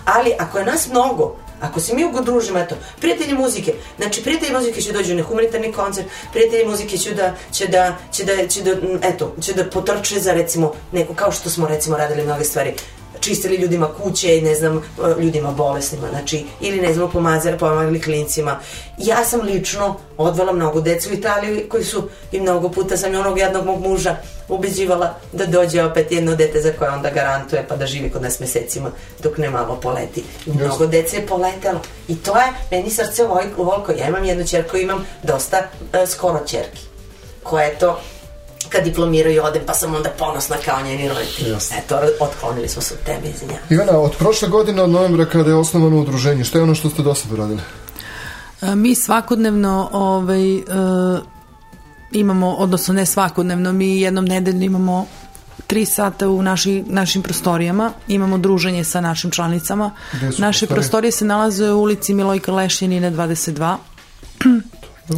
Ali, 0.05 0.33
ako 0.39 0.59
je 0.59 0.65
nas 0.65 0.89
mnogo, 0.89 1.37
Ako 1.63 1.81
se 1.81 1.95
mi 1.95 2.05
udružimo, 2.05 2.59
eto, 2.59 2.75
prijatelji 3.01 3.35
muzike, 3.35 3.75
znači 3.97 4.23
prijatelji 4.23 4.53
muzike 4.53 4.81
će 4.81 4.93
dođu 4.93 5.15
na 5.15 5.23
humanitarni 5.23 5.73
koncert, 5.73 6.07
prijatelji 6.33 6.67
muzike 6.67 6.99
će 6.99 7.15
da, 7.15 7.35
će 7.53 7.67
da, 7.67 7.97
će 8.13 8.25
da, 8.25 8.47
će 8.47 8.63
da, 8.63 8.71
eto, 9.03 9.35
će 9.41 9.53
da 9.53 9.71
potrče 9.71 10.21
za 10.21 10.33
recimo 10.33 10.73
neko, 10.93 11.15
kao 11.15 11.33
što 11.33 11.51
smo 11.51 11.69
recimo 11.69 11.97
radili 11.97 12.23
mnoge 12.23 12.45
stvari, 12.45 12.75
čistili 13.23 13.57
ljudima 13.57 13.89
kuće 14.03 14.39
i 14.39 14.41
ne 14.41 14.55
znam, 14.55 14.83
ljudima 15.21 15.51
bolesnima, 15.51 16.09
znači, 16.11 16.45
ili 16.61 16.81
ne 16.81 16.95
znam, 16.95 17.11
pomazali, 17.11 17.59
pomagali 17.59 18.01
klincima. 18.01 18.61
Ja 18.99 19.25
sam 19.25 19.41
lično 19.41 19.97
odvela 20.19 20.53
mnogo 20.53 20.81
deca 20.81 21.11
u 21.11 21.13
Italiju 21.13 21.69
koji 21.69 21.85
su 21.85 22.09
i 22.33 22.41
mnogo 22.41 22.69
puta 22.69 22.97
sam 22.97 23.15
i 23.15 23.17
onog 23.17 23.39
jednog 23.39 23.67
mog 23.67 23.81
muža 23.81 24.17
ubeđivala 24.49 25.15
da 25.33 25.47
dođe 25.47 25.85
opet 25.85 26.13
jedno 26.13 26.37
dete 26.37 26.61
za 26.61 26.73
koje 26.79 26.91
onda 26.91 27.11
garantuje 27.11 27.67
pa 27.69 27.77
da 27.77 27.87
živi 27.87 28.11
kod 28.11 28.23
nas 28.23 28.41
mesecima 28.41 28.91
dok 29.23 29.39
ne 29.39 29.51
malo 29.51 29.81
poleti. 29.83 30.25
Mnogo 30.47 30.87
dece 30.87 31.17
je 31.17 31.27
poletelo. 31.27 31.81
I 32.09 32.17
to 32.17 32.37
je 32.37 32.47
meni 32.71 32.91
srce 32.91 33.25
volko. 33.57 33.93
Ja 33.93 34.09
imam 34.09 34.25
jednu 34.25 34.47
čerku, 34.47 34.77
imam 34.77 35.07
dosta 35.23 35.59
uh, 35.59 36.09
skoro 36.09 36.41
čerki 36.47 36.81
koje 37.43 37.79
to 37.79 38.01
kad 38.69 38.85
diplomiraju 38.85 39.43
odem, 39.45 39.63
pa 39.67 39.75
sam 39.75 39.95
onda 39.95 40.11
ponosna 40.19 40.57
kao 40.65 40.83
njeni 40.83 41.09
roditelji. 41.09 41.51
Yes. 41.51 41.79
Eto, 41.79 42.01
otklonili 42.21 42.69
smo 42.69 42.83
se 42.83 42.95
od 42.95 43.01
tebe, 43.01 43.29
izvinjam. 43.35 43.59
Ivana, 43.71 43.99
od 43.99 44.17
prošle 44.17 44.49
godine, 44.49 44.83
od 44.83 44.91
novembra, 44.91 45.25
kada 45.25 45.51
je 45.51 45.57
osnovano 45.57 46.01
udruženje, 46.01 46.45
što 46.45 46.59
je 46.59 46.63
ono 46.63 46.75
što 46.75 46.91
ste 46.91 47.03
do 47.03 47.15
sada 47.15 47.37
radili? 47.37 47.61
Mi 48.63 48.95
svakodnevno 48.95 49.89
ovaj, 49.93 50.57
uh, 50.57 50.63
imamo, 52.13 52.55
odnosno 52.55 52.95
ne 52.95 53.07
svakodnevno, 53.07 53.73
mi 53.73 54.01
jednom 54.01 54.25
nedeljno 54.25 54.65
imamo 54.65 55.07
tri 55.67 55.85
sata 55.85 56.29
u 56.29 56.43
naši, 56.43 56.85
našim 56.87 57.23
prostorijama, 57.23 57.93
imamo 58.09 58.39
druženje 58.39 58.85
sa 58.85 59.01
našim 59.01 59.31
članicama. 59.31 59.91
Naše 60.39 60.67
prostorije 60.67 61.13
se 61.13 61.25
nalaze 61.25 61.71
u 61.71 61.81
ulici 61.81 62.15
Milojka 62.15 62.53
Lešćanine 62.53 63.11
22 63.11 63.77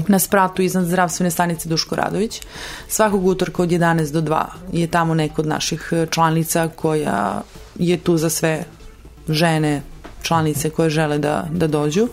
na 0.09 0.19
spratu 0.19 0.63
iznad 0.63 0.85
zdravstvene 0.85 1.31
stanice 1.31 1.69
Duško 1.69 1.97
Radović. 1.97 2.41
Svakog 2.89 3.27
utorka 3.27 3.63
od 3.63 3.69
11 3.69 4.13
do 4.13 4.21
2 4.21 4.45
je 4.73 4.87
tamo 4.87 5.15
neko 5.15 5.43
od 5.43 5.49
naših 5.49 5.89
e, 5.93 6.07
članica 6.11 6.69
koja 6.77 7.43
je 7.79 7.97
tu 7.97 8.17
za 8.17 8.31
sve 8.31 8.65
žene 9.29 9.83
članice 10.23 10.71
koje 10.71 10.91
žele 10.91 11.19
da, 11.19 11.47
da 11.51 11.67
dođu. 11.67 12.09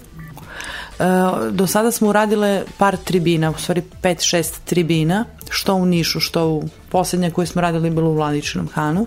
E, 1.00 1.04
do 1.52 1.68
sada 1.68 1.92
smo 1.92 2.10
uradile 2.10 2.64
par 2.78 2.98
tribina, 2.98 3.50
u 3.50 3.58
stvari 3.58 3.84
5-6 4.04 4.54
tribina, 4.66 5.26
što 5.50 5.76
u 5.76 5.86
Nišu, 5.86 6.20
što 6.20 6.48
u 6.48 6.64
poslednje 6.90 7.32
koje 7.32 7.48
smo 7.48 7.62
radili 7.62 7.90
bilo 7.90 8.10
u 8.10 8.14
Vladičinom 8.14 8.70
Hanu. 8.74 9.06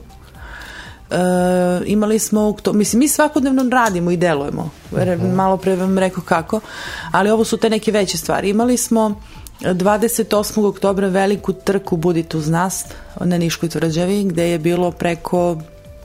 E, 1.14 1.84
imali 1.86 2.18
smo, 2.18 2.56
to, 2.62 2.72
mislim, 2.72 3.00
mi 3.00 3.08
svakodnevno 3.08 3.64
radimo 3.70 4.10
i 4.10 4.16
delujemo. 4.16 4.70
Malo 5.34 5.56
pre 5.56 5.76
vam 5.76 5.98
rekao 5.98 6.24
kako, 6.24 6.60
ali 7.10 7.30
ovo 7.30 7.44
su 7.44 7.56
te 7.56 7.70
neke 7.70 7.92
veće 7.92 8.18
stvari. 8.18 8.48
Imali 8.48 8.76
smo 8.76 9.20
28. 9.60 10.68
oktobra 10.68 11.08
veliku 11.08 11.52
trku 11.52 11.96
Budit 11.96 12.34
uz 12.34 12.48
nas 12.48 12.84
na 13.20 13.38
Niškoj 13.38 13.68
tvrđavi, 13.68 14.24
gde 14.24 14.50
je 14.50 14.58
bilo 14.58 14.90
preko 14.90 15.56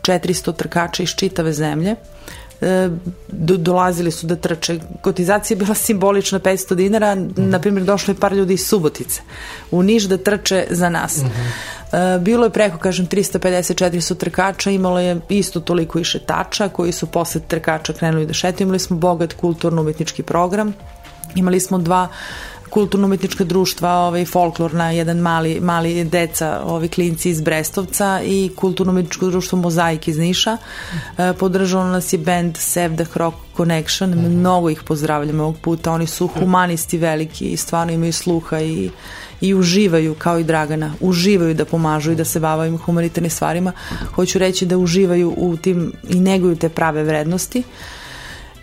400 0.02 0.56
trkača 0.56 1.04
iz 1.04 1.10
čitave 1.10 1.54
zemlje. 1.54 1.96
Do, 3.28 3.58
dolazili 3.58 4.12
su 4.12 4.28
da 4.28 4.36
trče. 4.36 4.80
Kotizacija 5.02 5.56
je 5.56 5.60
bila 5.60 5.76
simbolična 5.76 6.40
500 6.40 6.76
dinara, 6.76 7.16
mm 7.16 7.20
-hmm. 7.20 7.50
na 7.50 7.60
primjer 7.60 7.86
došlo 7.86 8.12
je 8.12 8.20
par 8.20 8.34
ljudi 8.34 8.54
iz 8.54 8.68
Subotice 8.68 9.22
u 9.72 9.84
Niš 9.84 10.04
da 10.04 10.18
trče 10.18 10.68
za 10.70 10.90
nas. 10.90 11.18
Mm 11.18 11.28
-hmm. 11.92 12.20
bilo 12.20 12.44
je 12.44 12.50
preko, 12.50 12.78
kažem, 12.78 13.08
354 13.08 14.16
trkača, 14.16 14.72
imalo 14.72 15.00
je 15.00 15.22
isto 15.30 15.60
toliko 15.60 16.00
i 16.00 16.04
šetača 16.04 16.70
koji 16.70 16.92
su 16.92 17.06
posle 17.06 17.42
trkača 17.48 17.94
krenuli 17.94 18.26
da 18.26 18.34
šetaju, 18.34 18.66
imali 18.66 18.80
smo 18.80 18.98
bogat 18.98 19.34
kulturno-umetnički 19.34 20.24
program, 20.24 20.74
imali 21.36 21.60
smo 21.60 21.78
dva 21.78 22.08
kulturno-umetnička 22.70 23.44
društva, 23.44 23.94
ovaj, 23.94 24.26
folklorna, 24.26 24.92
jedan 24.92 25.18
mali, 25.18 25.60
mali 25.60 26.04
deca, 26.04 26.62
ovi 26.66 26.88
klinci 26.88 27.30
iz 27.30 27.42
Brestovca 27.42 28.22
i 28.26 28.50
kulturno-umetničko 28.56 29.30
društvo 29.30 29.60
Mozaik 29.60 30.08
iz 30.08 30.18
Niša. 30.18 30.58
E, 31.18 31.34
podržalo 31.34 31.84
nas 31.84 32.14
je 32.14 32.20
band 32.20 32.58
Save 32.58 32.96
the 32.96 33.06
Rock 33.16 33.38
Connection, 33.58 34.10
mnogo 34.10 34.70
ih 34.70 34.84
pozdravljamo 34.84 35.44
ovog 35.44 35.58
puta, 35.62 35.92
oni 35.92 36.08
su 36.08 36.28
humanisti 36.28 36.98
veliki 36.98 37.46
i 37.46 37.58
stvarno 37.58 37.94
imaju 37.94 38.14
sluha 38.14 38.60
i 38.60 38.90
i 39.42 39.54
uživaju 39.54 40.16
kao 40.16 40.40
i 40.40 40.44
Dragana, 40.44 40.94
uživaju 41.00 41.54
da 41.54 41.66
pomažu 41.66 42.12
i 42.12 42.16
da 42.16 42.26
se 42.26 42.40
bavaju 42.40 42.78
humanitarnim 42.78 43.32
stvarima. 43.32 43.72
Hoću 44.16 44.40
reći 44.40 44.66
da 44.66 44.78
uživaju 44.78 45.34
u 45.38 45.58
tim 45.58 45.94
i 46.10 46.20
neguju 46.20 46.56
te 46.56 46.70
prave 46.70 47.04
vrednosti. 47.04 47.60
Uh, 47.60 47.99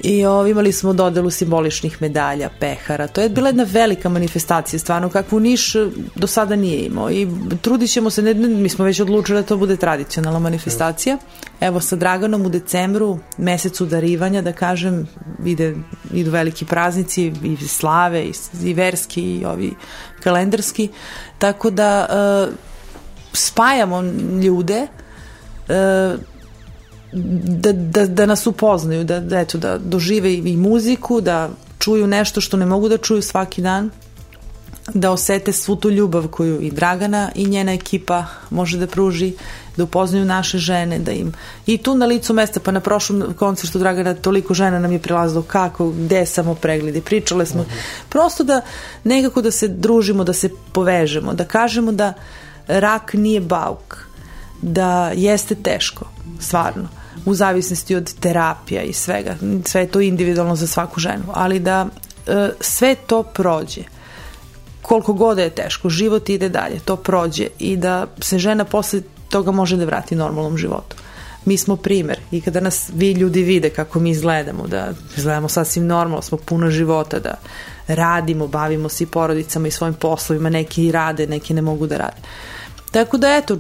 i 0.01 0.27
o, 0.27 0.47
imali 0.47 0.73
smo 0.73 0.93
dodelu 0.93 1.31
simboličnih 1.31 2.03
medalja, 2.03 2.51
pehara. 2.61 3.07
To 3.07 3.21
je 3.21 3.29
bila 3.29 3.49
jedna 3.49 3.67
velika 3.73 4.09
manifestacija, 4.09 4.79
stvarno 4.79 5.09
kakvu 5.09 5.41
Niš 5.41 5.73
do 6.15 6.27
sada 6.27 6.57
nije 6.57 6.87
imao 6.87 7.11
i 7.11 7.29
trudit 7.61 7.91
ćemo 7.91 8.11
se, 8.11 8.23
ne, 8.23 8.35
ne, 8.35 8.49
mi 8.49 8.69
smo 8.69 8.85
već 8.85 9.01
odlučili 9.01 9.43
da 9.43 9.47
to 9.47 9.57
bude 9.57 9.77
tradicionalna 9.77 10.39
manifestacija. 10.39 11.19
Evo 11.61 11.81
sa 11.81 11.97
Draganom 11.97 12.47
u 12.47 12.49
decembru, 12.49 13.19
mesecu 13.39 13.87
darivanja, 13.87 14.43
da 14.43 14.53
kažem, 14.53 15.09
ide, 15.45 15.75
idu 16.13 16.31
veliki 16.31 16.65
praznici 16.65 17.33
i 17.45 17.57
slave 17.57 18.25
i, 18.25 18.33
i 18.63 18.75
verski 18.75 19.23
i 19.23 19.45
ovi 19.45 19.75
kalendarski, 20.23 20.89
tako 21.39 21.71
da 21.71 22.07
uh, 22.49 22.55
spajamo 23.33 24.03
ljude 24.43 24.87
uh, 25.69 26.21
da, 27.45 27.73
da, 27.73 28.07
da 28.07 28.27
nas 28.27 28.47
upoznaju, 28.47 29.05
da, 29.05 29.21
da, 29.21 29.41
eto, 29.41 29.59
da 29.59 29.79
dožive 29.79 30.35
i 30.35 30.57
muziku, 30.57 31.21
da 31.21 31.51
čuju 31.79 32.07
nešto 32.07 32.41
što 32.41 32.57
ne 32.57 32.67
mogu 32.67 32.89
da 32.89 32.99
čuju 32.99 33.23
svaki 33.23 33.63
dan, 33.63 33.91
da 34.95 35.11
osete 35.11 35.53
svu 35.53 35.77
tu 35.77 35.91
ljubav 35.91 36.29
koju 36.29 36.61
i 36.61 36.71
Dragana 36.71 37.31
i 37.35 37.47
njena 37.47 37.73
ekipa 37.73 38.25
može 38.51 38.79
da 38.79 38.87
pruži, 38.87 39.33
da 39.77 39.85
upoznaju 39.85 40.25
naše 40.25 40.59
žene, 40.59 40.99
da 40.99 41.13
im 41.13 41.33
i 41.67 41.79
tu 41.79 41.95
na 41.95 42.07
licu 42.07 42.35
mesta, 42.35 42.61
pa 42.61 42.71
na 42.71 42.81
prošlom 42.81 43.35
koncertu 43.39 43.79
Dragana 43.79 44.15
toliko 44.15 44.55
žena 44.55 44.79
nam 44.79 44.93
je 44.93 44.99
prilazilo 44.99 45.43
kako, 45.43 45.91
gde 45.91 46.27
samo 46.27 46.55
pregledi, 46.55 47.01
pričale 47.01 47.47
smo, 47.47 47.61
uh 47.61 47.67
prosto 48.09 48.45
da 48.45 48.61
nekako 49.05 49.43
da 49.43 49.51
se 49.51 49.69
družimo, 49.69 50.25
da 50.25 50.33
se 50.33 50.49
povežemo, 50.73 51.35
da 51.35 51.45
kažemo 51.45 51.93
da 51.93 52.13
rak 52.67 53.15
nije 53.15 53.41
bauk, 53.41 53.97
da 54.63 55.13
jeste 55.15 55.55
teško, 55.55 56.05
stvarno 56.41 56.89
u 57.27 57.35
zavisnosti 57.35 57.97
od 57.97 58.15
terapija 58.21 58.83
i 58.83 58.93
svega. 58.93 59.37
Sve 59.65 59.81
je 59.81 59.89
to 59.89 60.01
individualno 60.01 60.57
za 60.57 60.67
svaku 60.67 61.01
ženu, 61.01 61.25
ali 61.33 61.59
da 61.59 61.87
e, 62.27 62.51
sve 62.61 62.95
to 62.95 63.23
prođe 63.23 63.83
koliko 64.87 65.13
god 65.13 65.39
je 65.39 65.51
teško, 65.51 65.89
život 65.89 66.29
ide 66.29 66.49
dalje, 66.49 66.79
to 66.85 66.97
prođe 66.97 67.47
i 67.59 67.77
da 67.77 68.07
se 68.21 68.39
žena 68.39 68.65
posle 68.65 69.01
toga 69.29 69.51
može 69.51 69.77
da 69.77 69.85
vrati 69.85 70.15
normalnom 70.17 70.57
životu. 70.57 70.97
Mi 71.45 71.57
smo 71.57 71.77
primer 71.77 72.19
i 72.31 72.41
kada 72.41 72.61
nas 72.61 72.91
vi 72.95 73.13
ljudi 73.13 73.43
vide 73.43 73.71
kako 73.71 74.01
mi 74.01 74.11
izgledamo, 74.11 74.67
da 74.67 74.93
izgledamo 75.17 75.49
sasvim 75.49 75.87
normalno, 75.87 76.23
smo 76.23 76.39
puno 76.39 76.71
života, 76.71 77.19
da 77.19 77.35
radimo, 77.89 78.47
bavimo 78.47 78.89
se 78.89 79.05
i 79.05 79.07
porodicama 79.07 79.69
i 79.69 79.71
svojim 79.71 79.95
poslovima, 79.95 80.51
neki 80.51 80.93
rade, 80.93 81.27
neki 81.27 81.55
ne 81.55 81.63
mogu 81.63 81.87
da 81.87 81.97
rade. 81.97 82.21
Tako 82.91 83.19
da 83.19 83.37
eto, 83.37 83.59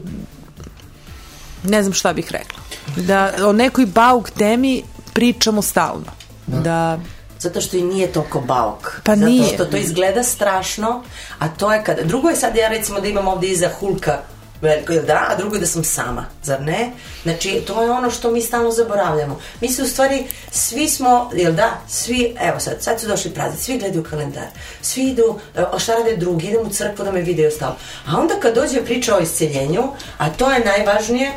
ne 1.64 1.83
znam 1.83 1.92
šta 1.92 2.12
bih 2.12 2.33
rekla. 2.33 2.65
Da 2.96 3.33
o 3.44 3.53
nekoj 3.53 3.87
bauk 3.87 4.31
temi 4.31 4.83
pričamo 5.12 5.62
stalno. 5.62 6.12
Da, 6.46 6.61
da 6.61 6.99
Zato 7.38 7.61
što 7.61 7.77
i 7.77 7.83
nije 7.83 8.12
toliko 8.12 8.40
bauk. 8.40 9.01
Pa 9.05 9.16
Zato 9.16 9.29
nije. 9.29 9.55
što 9.55 9.64
to 9.64 9.77
izgleda 9.77 10.22
strašno, 10.22 11.03
a 11.38 11.49
to 11.49 11.72
je 11.72 11.85
kada... 11.85 12.03
Drugo 12.03 12.29
je 12.29 12.37
sad 12.37 12.57
ja 12.57 12.68
recimo 12.68 13.01
da 13.01 13.09
imam 13.09 13.29
ovde 13.29 13.49
iza 13.49 13.68
Hulka 13.81 14.18
veliko, 14.61 14.92
jel 14.92 15.05
da, 15.05 15.27
a 15.29 15.37
drugo 15.37 15.57
je 15.57 15.61
da 15.61 15.66
sam 15.66 15.85
sama, 15.85 16.27
zar 16.42 16.61
ne? 16.62 16.92
Znači, 17.22 17.62
to 17.66 17.83
je 17.83 17.90
ono 17.90 18.11
što 18.11 18.31
mi 18.31 18.42
stalno 18.42 18.70
zaboravljamo. 18.70 19.40
Mi 19.61 19.68
se 19.68 19.83
u 19.83 19.87
stvari, 19.87 20.27
svi 20.51 20.88
smo, 20.88 21.31
jel 21.35 21.53
da, 21.53 21.81
svi, 21.88 22.37
evo 22.40 22.61
sad, 22.61 22.83
sad 22.83 23.01
su 23.01 23.07
došli 23.07 23.31
praznici, 23.31 23.64
svi 23.64 23.79
gledaju 23.79 24.05
kalendar, 24.05 24.46
svi 24.83 25.03
idu, 25.03 25.38
a 25.72 25.79
šta 25.79 25.94
rade 25.94 26.16
drugi, 26.16 26.46
idem 26.46 26.66
u 26.66 26.70
crkvu 26.70 27.05
da 27.05 27.12
me 27.12 27.20
vide 27.20 27.42
i 27.42 27.46
ostalo. 27.46 27.77
A 28.07 28.20
onda 28.20 28.35
kad 28.42 28.55
dođe 28.55 28.85
priča 28.85 29.16
o 29.16 29.20
isceljenju, 29.20 29.83
a 30.18 30.31
to 30.31 30.51
je 30.51 30.64
najvažnije, 30.64 31.33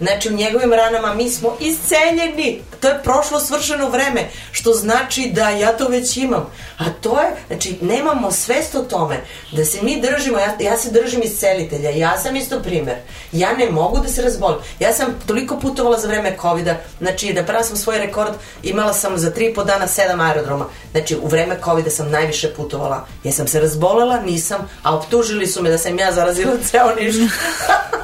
Znači, 0.00 0.28
u 0.28 0.32
njegovim 0.32 0.72
ranama 0.72 1.14
mi 1.14 1.30
smo 1.30 1.56
isceljeni. 1.60 2.62
To 2.80 2.88
je 2.88 3.02
prošlo 3.02 3.40
svršeno 3.40 3.88
vreme, 3.88 4.28
što 4.52 4.72
znači 4.72 5.30
da 5.34 5.48
ja 5.50 5.76
to 5.76 5.88
već 5.88 6.16
imam. 6.16 6.46
A 6.78 6.84
to 7.00 7.20
je, 7.20 7.30
znači, 7.46 7.78
nemamo 7.80 8.30
svest 8.30 8.74
o 8.74 8.82
tome 8.82 9.20
da 9.52 9.64
se 9.64 9.78
mi 9.82 10.00
držimo, 10.00 10.38
ja, 10.38 10.56
ja 10.60 10.76
se 10.76 10.90
držim 10.90 11.22
iscelitelja, 11.22 11.90
ja 11.90 12.18
sam 12.18 12.36
isto 12.36 12.62
primer. 12.62 12.94
Ja 13.32 13.52
ne 13.52 13.70
mogu 13.70 13.98
da 13.98 14.08
se 14.08 14.22
razbolim. 14.22 14.58
Ja 14.78 14.92
sam 14.92 15.06
toliko 15.26 15.58
putovala 15.58 15.98
za 15.98 16.08
vreme 16.08 16.36
COVID-a, 16.40 16.74
znači, 17.00 17.32
da 17.32 17.42
prava 17.42 17.64
sam 17.64 17.76
svoj 17.76 17.98
rekord, 17.98 18.32
imala 18.62 18.92
sam 18.92 19.18
za 19.18 19.30
tri 19.30 19.46
i 19.46 19.54
po 19.54 19.64
dana 19.64 19.86
sedam 19.86 20.20
aerodroma. 20.20 20.64
Znači, 20.92 21.16
u 21.22 21.28
vreme 21.28 21.56
COVID-a 21.64 21.90
sam 21.90 22.10
najviše 22.10 22.54
putovala. 22.54 23.06
Ja 23.24 23.32
sam 23.32 23.46
se 23.46 23.60
razbolela, 23.60 24.20
nisam, 24.20 24.68
a 24.82 24.96
optužili 24.96 25.46
su 25.46 25.62
me 25.62 25.70
da 25.70 25.78
sam 25.78 25.98
ja 25.98 26.12
zarazila 26.12 26.52
ceo 26.70 26.94
niš. 27.00 27.16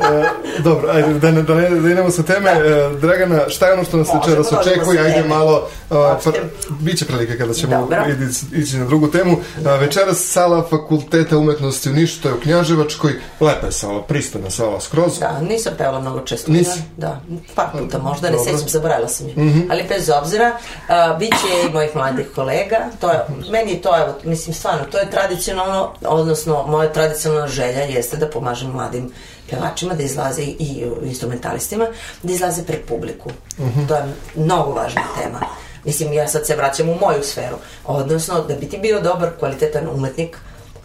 E, 0.01 0.25
dobro, 0.59 0.91
ajde, 0.91 1.15
da 1.15 1.31
ne, 1.31 1.43
da 1.43 1.55
ne, 1.55 1.71
da 1.87 1.93
idemo 1.93 2.11
sa 2.11 2.23
teme. 2.23 2.51
E, 2.51 2.91
Dragana, 3.01 3.49
šta 3.49 3.67
je 3.67 3.73
ono 3.73 3.85
što 3.85 3.97
nas 3.97 4.09
večeras 4.15 4.53
očekuje? 4.53 5.01
Ajde 5.01 5.15
teme. 5.15 5.29
malo, 5.29 5.69
a, 5.91 6.19
Hoćete? 6.25 6.41
pr, 6.41 6.75
biće 6.81 7.05
prilike 7.05 7.39
kada 7.39 7.55
ćemo 7.55 7.89
ići, 8.31 8.63
ići 8.63 8.77
na 8.77 8.85
drugu 8.85 9.09
temu. 9.09 9.37
A, 9.67 9.75
večeras 9.75 10.19
sala 10.19 10.67
fakulteta 10.71 11.39
umetnosti 11.39 11.91
u 11.91 11.93
Nišu, 11.93 12.23
to 12.23 12.29
je 12.29 12.35
u 12.35 12.41
Knjaževačkoj. 12.41 13.13
Lepa 13.41 13.67
je 13.67 13.73
sala, 13.73 14.03
pristana 14.03 14.51
sala 14.51 14.81
skroz. 14.81 15.19
Da, 15.19 15.41
nisam 15.41 15.73
pevala 15.79 16.01
mnogo 16.01 16.21
često. 16.21 16.53
Nisi? 16.53 16.81
Da, 16.97 17.21
da, 17.29 17.37
par 17.55 17.67
puta 17.79 17.99
možda, 17.99 18.31
ne 18.31 18.39
sećam, 18.39 18.69
zaboravila 18.69 19.09
sam 19.09 19.29
je. 19.29 19.35
Ali 19.71 19.85
bez 19.89 20.11
obzira, 20.23 20.53
uh, 20.53 21.19
bit 21.19 21.31
će 21.31 21.69
i 21.69 21.73
mojih 21.73 21.91
mladih 21.97 22.27
kolega, 22.35 22.77
to 23.01 23.11
je, 23.11 23.19
meni 23.51 23.83
to, 23.83 23.97
evo, 23.97 24.15
mislim, 24.25 24.55
stvarno, 24.55 24.85
to 24.85 24.99
je 24.99 25.11
tradicionalno, 25.11 25.93
odnosno, 26.03 26.67
moja 26.67 26.93
tradicionalna 26.93 27.49
želja 27.49 27.83
jeste 27.83 28.17
da 28.17 28.31
pomažem 28.31 28.71
mladim 28.71 29.11
pevačima 29.51 29.95
da 29.95 30.03
izlaze 30.03 30.43
i, 30.43 30.85
instrumentalistima, 31.03 31.87
da 32.23 32.33
izlaze 32.33 32.65
pred 32.65 32.81
publiku. 32.89 33.31
To 33.89 33.95
je 33.95 34.03
mnogo 34.37 34.71
važna 34.71 35.03
tema. 35.23 35.41
Mislim, 35.85 36.13
ja 36.13 36.29
sad 36.29 36.47
se 36.47 36.57
vraćam 36.57 36.89
u 36.89 36.99
moju 37.01 37.23
sferu. 37.23 37.57
Odnosno, 37.85 38.41
da 38.43 38.55
bi 38.55 38.69
ti 38.69 38.79
bio 38.79 39.01
dobar, 39.01 39.31
kvalitetan 39.39 39.89
umetnik, 39.89 40.39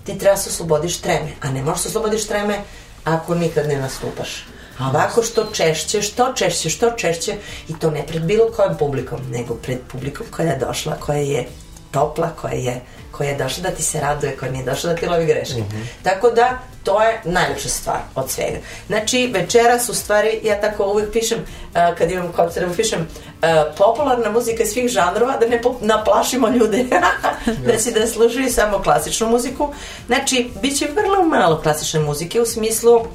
ti 0.04 0.18
treba 0.18 0.38
se 0.38 0.50
oslobodiš 0.50 0.98
treme, 0.98 1.32
a 1.42 1.52
ne 1.52 1.64
možeš 1.64 1.82
se 1.82 1.88
oslobodiš 1.88 2.28
treme 2.28 2.60
ako 3.04 3.36
nikad 3.36 3.68
ne 3.68 3.76
nastupaš. 3.76 4.46
A 4.80 4.90
ovako 4.90 5.24
što 5.24 5.46
češće, 5.54 6.02
što 6.02 6.34
češće, 6.34 6.70
što 6.70 6.92
češće 6.92 7.36
i 7.68 7.80
to 7.80 7.92
ne 7.92 8.06
pred 8.08 8.24
bilo 8.24 8.52
kojom 8.56 8.78
publikom, 8.78 9.20
nego 9.32 9.54
pred 9.54 9.78
publikom 9.92 10.26
koja 10.32 10.52
je 10.52 10.58
došla, 10.58 10.96
koja 10.96 11.20
je 11.20 11.48
topla, 11.92 12.30
koja 12.42 12.54
je, 12.54 12.82
koja 13.12 13.30
je 13.30 13.38
došla 13.38 13.64
da 13.64 13.76
ti 13.76 13.84
se 13.84 14.00
raduje, 14.00 14.38
koja 14.38 14.52
nije 14.52 14.66
došla 14.66 14.94
da 14.94 14.96
ti 15.00 15.06
lovi 15.06 15.26
greške. 15.26 15.64
Tako 16.04 16.30
da, 16.30 16.60
to 16.84 17.02
je 17.02 17.22
najlepša 17.26 17.70
stvar 17.70 18.00
od 18.16 18.30
svega. 18.30 18.58
Znači, 18.88 19.32
večeras 19.34 19.90
u 19.90 19.94
stvari, 19.94 20.40
ja 20.44 20.62
tako 20.62 20.86
uvijek 20.86 21.12
pišem, 21.14 21.40
a, 21.74 21.96
kad 21.96 22.12
imam 22.12 22.32
koncert, 22.32 22.76
pišem 22.76 23.08
a, 23.42 23.66
popularna 23.78 24.30
muzika 24.30 24.66
svih 24.66 24.90
žanrova, 24.90 25.38
da 25.38 25.48
ne 25.48 25.62
naplašimo 25.82 26.50
ljude, 26.50 26.86
da 27.68 27.80
si 27.80 27.92
da 27.92 28.08
slušaju 28.08 28.54
samo 28.54 28.80
klasičnu 28.80 29.30
muziku. 29.30 29.74
Znači, 30.08 30.50
bit 30.62 30.78
će 30.78 30.88
vrlo 30.96 31.26
malo 31.26 31.62
klasične 31.62 32.00
muzike 32.00 32.42
u 32.42 32.46
smislu 32.46 33.06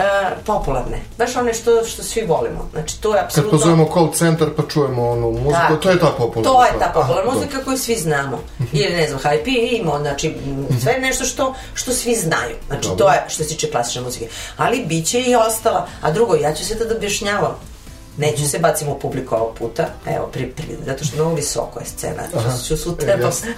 e, 0.00 0.36
popularne. 0.46 1.00
Baš 1.18 1.36
one 1.36 1.54
što, 1.54 1.84
što 1.84 2.02
svi 2.02 2.22
volimo. 2.26 2.68
Znači, 2.72 3.00
to 3.00 3.08
je 3.08 3.16
Kad 3.16 3.24
apsolutno... 3.24 3.58
pozovemo 3.58 3.88
call 3.94 4.12
center 4.12 4.48
pa 4.56 4.62
čujemo 4.68 5.08
onu 5.10 5.30
muziku, 5.30 5.72
Da. 5.72 5.80
to 5.82 5.90
je 5.90 5.98
ta 5.98 6.10
popularna. 6.18 6.52
To 6.52 6.64
je 6.64 6.72
ta 6.78 6.90
popularna 6.94 7.30
Aha, 7.30 7.38
muzika 7.38 7.64
koju 7.64 7.78
svi 7.78 7.96
znamo. 7.96 8.38
Ili 8.72 8.96
ne 8.96 9.08
znam, 9.08 9.20
Hype 9.20 9.80
ima, 9.80 9.98
znači 9.98 10.28
m, 10.46 10.66
sve 10.82 10.98
nešto 11.00 11.24
što, 11.24 11.54
što 11.74 11.92
svi 11.92 12.14
znaju. 12.14 12.56
Znači 12.66 12.88
Dobro. 12.88 13.06
to 13.06 13.12
je 13.12 13.24
što 13.28 13.42
se 13.42 13.48
tiče 13.48 13.70
klasične 13.70 14.02
muzike. 14.02 14.28
Ali 14.56 14.84
bit 14.86 15.06
će 15.06 15.20
i 15.20 15.34
ostala. 15.34 15.86
A 16.00 16.10
drugo, 16.10 16.34
ja 16.34 16.54
ću 16.54 16.64
se 16.64 16.78
tad 16.78 16.92
objašnjavam. 16.92 17.70
Neću 18.16 18.48
se 18.48 18.58
bacim 18.58 18.88
u 18.88 18.98
publiku 18.98 19.34
ovog 19.34 19.54
puta, 19.58 19.86
evo, 20.06 20.26
pri, 20.32 20.46
pri, 20.46 20.64
zato 20.86 21.04
što 21.04 21.16
mnogo 21.16 21.34
visoko 21.34 21.80
je 21.80 21.86
scena, 21.86 22.22
Aha. 22.36 22.58
ću, 22.68 22.76
sutra... 22.76 23.12
Jasno. 23.12 23.48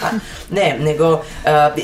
ne, 0.56 0.76
nego, 0.80 1.12
uh, 1.12 1.20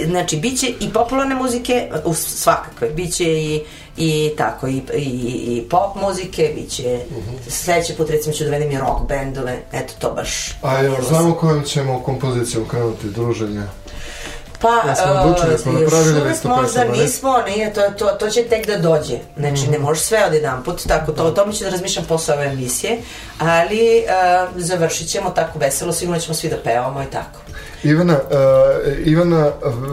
znači, 0.07 0.37
bit 0.37 0.61
će 0.61 0.66
i 0.81 0.92
popularne 0.92 1.35
muzike, 1.35 1.90
u 2.05 2.14
svakakve, 2.14 2.88
bit 2.90 3.14
će 3.14 3.25
i, 3.25 3.64
i 3.96 4.33
tako, 4.38 4.66
i, 4.66 4.83
i, 4.96 5.57
i 5.57 5.66
pop 5.70 5.94
muzike, 6.03 6.53
bit 6.55 6.70
će, 6.70 7.00
sledeći 7.48 7.94
put 7.96 8.11
recimo 8.11 8.35
ću 8.35 8.44
da 8.44 8.50
vedim 8.50 8.70
i 8.70 8.79
rock 8.79 9.09
bendove, 9.09 9.62
eto 9.72 9.94
to 9.98 10.12
baš... 10.12 10.57
A 10.62 10.79
jel 10.79 10.94
znamo 11.09 11.35
kojom 11.35 11.62
ćemo 11.62 12.03
kompozicijom 12.03 12.68
krenuti 12.68 13.09
druženje? 13.09 13.62
Pa, 14.61 14.88
Ja 14.88 14.94
smo 14.94 15.12
e, 15.12 15.18
odlučili, 15.18 15.59
smo 15.59 15.72
napravili 15.72 16.20
listu 16.20 16.48
možda 16.48 16.66
pesama, 16.66 16.92
nismo, 16.92 17.38
nije, 17.46 17.72
to, 17.72 17.81
to, 17.98 18.07
to 18.07 18.31
će 18.31 18.42
tek 18.42 18.66
da 18.66 18.79
dođe. 18.79 19.18
Znači, 19.38 19.70
ne 19.70 19.79
možeš 19.79 20.03
sve 20.03 20.24
od 20.26 20.35
jedan 20.35 20.62
put, 20.64 20.83
tako, 20.87 21.12
to, 21.12 21.24
o 21.24 21.31
tome 21.31 21.53
ću 21.53 21.64
da 21.64 21.70
razmišljam 21.70 22.05
posle 22.05 22.35
ove 22.35 22.46
emisije, 22.46 22.98
ali 23.38 24.05
uh, 24.05 24.62
završit 24.62 25.09
ćemo 25.09 25.31
tako 25.31 25.59
veselo, 25.59 25.92
sigurno 25.92 26.20
ćemo 26.20 26.35
svi 26.35 26.48
da 26.48 26.57
pevamo 26.64 27.03
i 27.03 27.07
tako. 27.12 27.40
Ivana, 27.83 28.14
uh, 28.14 29.07
Ivana, 29.07 29.50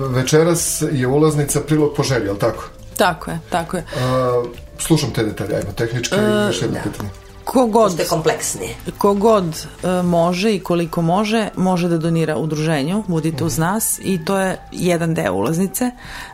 večeras 0.10 0.84
je 0.92 1.08
ulaznica 1.08 1.62
prilog 1.62 1.94
po 1.96 2.04
želji, 2.04 2.26
jel 2.26 2.38
tako? 2.38 2.64
Tako 2.98 3.32
je, 3.32 3.40
tako 3.50 3.78
je. 3.78 3.84
Uh, 3.94 4.50
slušam 4.80 5.14
te 5.14 5.24
detalje, 5.24 5.56
ajmo, 5.56 5.72
tehnički 5.72 6.16
i 6.16 6.46
još 6.48 6.62
jedno 6.62 6.78
da. 6.78 6.92
pitanje. 6.92 7.10
Kogod, 7.48 8.08
kompleksnije. 8.10 8.76
kogod 8.98 9.68
e, 9.84 10.02
može 10.02 10.56
i 10.56 10.60
koliko 10.60 11.02
može, 11.02 11.50
može 11.56 11.88
da 11.88 11.98
donira 11.98 12.38
udruženju, 12.38 13.04
budite 13.08 13.44
uz 13.44 13.58
nas 13.58 14.00
i 14.04 14.26
to 14.26 14.38
je 14.38 14.58
jedan 14.72 15.14
deo 15.14 15.34
ulaznice. 15.34 15.92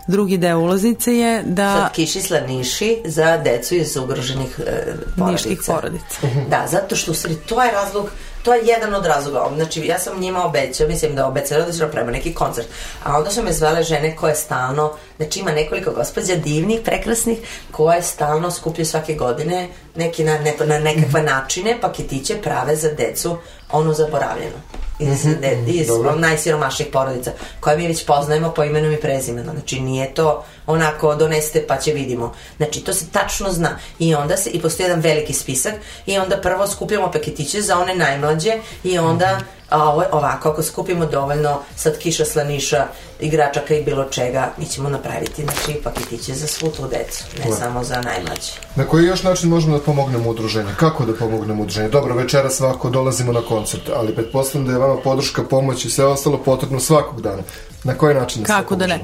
Drugi 0.07 0.37
deo 0.37 0.59
ulaznice 0.59 1.13
je 1.15 1.43
da 1.43 1.73
Sad 1.73 1.91
kiši 1.91 2.21
slaniši 2.21 3.01
za 3.05 3.37
decu 3.37 3.75
iz 3.75 3.97
ugroženih 3.97 4.59
e, 4.59 4.95
porodica. 5.17 5.31
niških 5.31 5.59
porodica. 5.67 6.27
Da, 6.49 6.67
zato 6.71 6.95
što 6.95 7.11
u 7.11 7.15
stvari 7.15 7.35
to 7.35 7.63
je 7.63 7.71
razlog 7.71 8.09
to 8.43 8.53
je 8.53 8.65
jedan 8.65 8.93
od 8.93 9.05
razloga. 9.05 9.49
Znači, 9.55 9.81
ja 9.85 9.99
sam 9.99 10.19
njima 10.19 10.45
obećao, 10.45 10.87
mislim 10.87 11.15
da 11.15 11.27
obećala 11.27 11.65
da 11.65 11.71
ću 11.71 11.79
napravimo 11.79 12.11
neki 12.11 12.33
koncert. 12.33 12.67
A 13.03 13.17
onda 13.17 13.31
su 13.31 13.43
me 13.43 13.53
zvale 13.53 13.83
žene 13.83 14.15
koje 14.15 14.35
stalno, 14.35 14.93
znači 15.17 15.39
ima 15.39 15.51
nekoliko 15.51 15.91
gospođa 15.91 16.35
divnih, 16.35 16.79
prekrasnih, 16.85 17.37
koje 17.71 18.01
stalno 18.01 18.51
skupljaju 18.51 18.85
svake 18.85 19.13
godine 19.13 19.69
neki 19.95 20.23
na, 20.23 20.37
ne, 20.37 20.53
na 20.65 20.79
nekakve 20.79 21.21
načine, 21.21 21.81
paketiće 21.81 22.35
prave 22.41 22.75
za 22.75 22.89
decu, 22.89 23.37
ono 23.71 23.93
zaboravljeno. 23.93 24.55
Iz, 24.99 25.23
de, 25.41 25.63
iz 25.67 25.87
dobro. 25.87 26.15
najsiromašnijih 26.15 26.91
porodica, 26.91 27.31
koje 27.59 27.77
mi 27.77 27.87
već 27.87 28.05
poznajemo 28.05 28.49
po 28.49 28.63
imenu 28.63 28.91
i 28.91 28.97
prezimenu. 28.97 29.51
Znači, 29.51 29.79
nije 29.79 30.13
to 30.13 30.45
onako 30.65 31.15
donesete 31.15 31.67
pa 31.67 31.77
će 31.77 31.91
vidimo. 31.91 32.33
Znači, 32.57 32.83
to 32.83 32.93
se 32.93 33.05
tačno 33.11 33.51
zna. 33.51 33.79
I 33.99 34.15
onda 34.15 34.37
se, 34.37 34.49
i 34.49 34.61
postoji 34.61 34.85
jedan 34.85 34.99
veliki 34.99 35.33
spisak, 35.33 35.73
i 36.05 36.17
onda 36.17 36.37
prvo 36.41 36.67
skupljamo 36.67 37.11
paketiće 37.11 37.61
za 37.61 37.79
one 37.79 37.95
najmlađe, 37.95 38.53
i 38.83 38.99
onda 38.99 39.39
a 39.69 39.89
ovo, 39.89 40.03
ovako, 40.11 40.49
ako 40.49 40.63
skupimo 40.63 41.05
dovoljno 41.05 41.59
sad 41.75 41.97
kiša, 41.97 42.25
slaniša, 42.25 42.87
igračaka 43.23 43.75
i 43.75 43.83
bilo 43.83 44.03
čega, 44.05 44.53
mi 44.57 44.65
ćemo 44.65 44.89
napraviti 44.89 45.43
znači, 45.43 45.81
paketiće 45.83 46.33
za 46.33 46.47
svu 46.47 46.69
tu 46.69 46.87
decu, 46.87 47.23
ne 47.39 47.45
Lepo. 47.45 47.55
samo 47.57 47.83
za 47.83 48.01
najmlađe. 48.01 48.51
Na 48.75 48.85
koji 48.85 49.05
još 49.05 49.23
način 49.23 49.49
možemo 49.49 49.77
da 49.77 49.83
pomognemo 49.83 50.29
udruženju? 50.29 50.69
Kako 50.79 51.05
da 51.05 51.13
pomognemo 51.13 51.61
udruženju? 51.63 51.89
Dobro, 51.89 52.15
večera 52.15 52.49
svako 52.49 52.89
dolazimo 52.89 53.31
na 53.31 53.41
koncert, 53.41 53.89
ali 53.95 54.15
pretpostavljam 54.15 54.67
da 54.67 54.73
je 54.73 54.79
vama 54.79 55.01
podrška, 55.03 55.43
pomoć 55.43 55.85
i 55.85 55.89
sve 55.89 56.05
ostalo 56.05 56.37
potrebno 56.37 56.79
svakog 56.79 57.21
dana. 57.21 57.41
Na 57.83 57.93
koji 57.97 58.15
način 58.15 58.41
da 58.41 58.47
se 58.47 58.53
Kako 58.53 58.75
da 58.75 58.87
ne? 58.87 58.99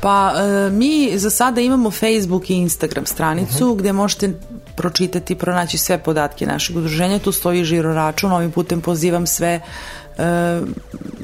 Pa 0.00 0.32
e, 0.36 0.70
mi 0.70 1.18
za 1.18 1.30
sada 1.30 1.60
imamo 1.60 1.90
Facebook 1.90 2.50
i 2.50 2.54
Instagram 2.54 3.06
stranicu 3.06 3.66
Mhm. 3.66 3.78
gde 3.78 3.92
možete 3.92 4.32
pročitati 4.76 5.34
pronaći 5.34 5.78
sve 5.78 5.98
podatke 5.98 6.46
našeg 6.46 6.76
udruženja. 6.76 7.18
Tu 7.18 7.32
stoji 7.32 7.64
žiro 7.64 7.94
račun. 7.94 8.32
Ovim 8.32 8.50
putem 8.52 8.80
pozivam 8.80 9.26
sve 9.26 9.60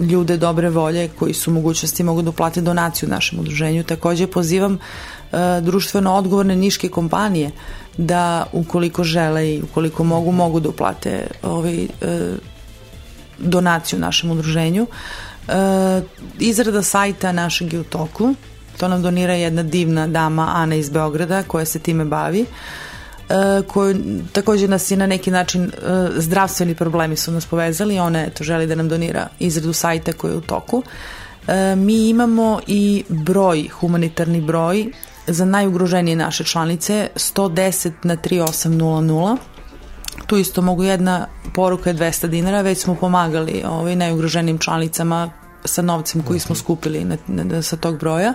ljude 0.00 0.36
dobre 0.36 0.70
volje 0.70 1.08
koji 1.18 1.34
su 1.34 1.50
mogućnosti 1.50 2.02
mogu 2.02 2.22
da 2.22 2.30
uplate 2.30 2.60
donaciju 2.60 3.08
našem 3.08 3.38
udruženju. 3.38 3.84
Takođe 3.84 4.26
pozivam 4.26 4.78
e, 4.78 5.60
društveno 5.60 6.14
odgovorne 6.14 6.56
niške 6.56 6.88
kompanije 6.88 7.50
da 7.98 8.46
ukoliko 8.52 9.04
žele 9.04 9.54
i 9.54 9.62
ukoliko 9.62 10.04
mogu, 10.04 10.32
mogu 10.32 10.60
da 10.60 10.68
uplate 10.68 11.26
ovaj, 11.42 11.84
e, 11.84 11.88
donaciju 13.38 13.98
našem 13.98 14.30
udruženju. 14.30 14.86
E, 14.86 15.52
izrada 16.38 16.82
sajta 16.82 17.32
našeg 17.32 17.72
je 17.72 17.80
u 17.80 17.84
toku. 17.84 18.34
To 18.78 18.88
nam 18.88 19.02
donira 19.02 19.34
jedna 19.34 19.62
divna 19.62 20.06
dama 20.06 20.52
Ana 20.54 20.74
iz 20.74 20.90
Beograda 20.90 21.42
koja 21.42 21.64
se 21.64 21.78
time 21.78 22.04
bavi. 22.04 22.40
Uh, 22.40 22.46
E, 22.48 22.85
koju 23.66 23.96
takođe 24.32 24.68
nas 24.68 24.90
je 24.90 24.96
na 24.96 25.06
neki 25.06 25.30
način 25.30 25.64
e, 25.64 25.70
zdravstveni 26.16 26.74
problemi 26.74 27.16
su 27.16 27.32
nas 27.32 27.46
povezali, 27.46 27.98
ona 27.98 28.22
eto 28.22 28.44
želi 28.44 28.66
da 28.66 28.74
nam 28.74 28.88
donira 28.88 29.28
izradu 29.38 29.72
sajta 29.72 30.12
koji 30.12 30.32
je 30.32 30.36
u 30.36 30.40
toku. 30.40 30.82
E, 31.48 31.76
mi 31.76 32.08
imamo 32.08 32.60
i 32.66 33.04
broj, 33.08 33.68
humanitarni 33.68 34.40
broj 34.40 34.86
za 35.26 35.44
najugroženije 35.44 36.16
naše 36.16 36.44
članice 36.44 37.08
110 37.14 37.92
na 38.02 38.16
3800 38.16 39.36
tu 40.26 40.36
isto 40.36 40.62
mogu 40.62 40.84
jedna 40.84 41.26
poruka 41.54 41.90
je 41.90 41.96
200 41.96 42.26
dinara, 42.26 42.60
već 42.60 42.78
smo 42.78 42.94
pomagali 42.94 43.62
ovaj, 43.68 43.96
najugroženijim 43.96 44.58
članicama 44.58 45.30
sa 45.64 45.82
novcem 45.82 46.22
koji 46.22 46.40
smo 46.40 46.54
skupili 46.54 47.04
na, 47.04 47.16
na, 47.26 47.62
sa 47.62 47.76
tog 47.76 47.98
broja. 47.98 48.34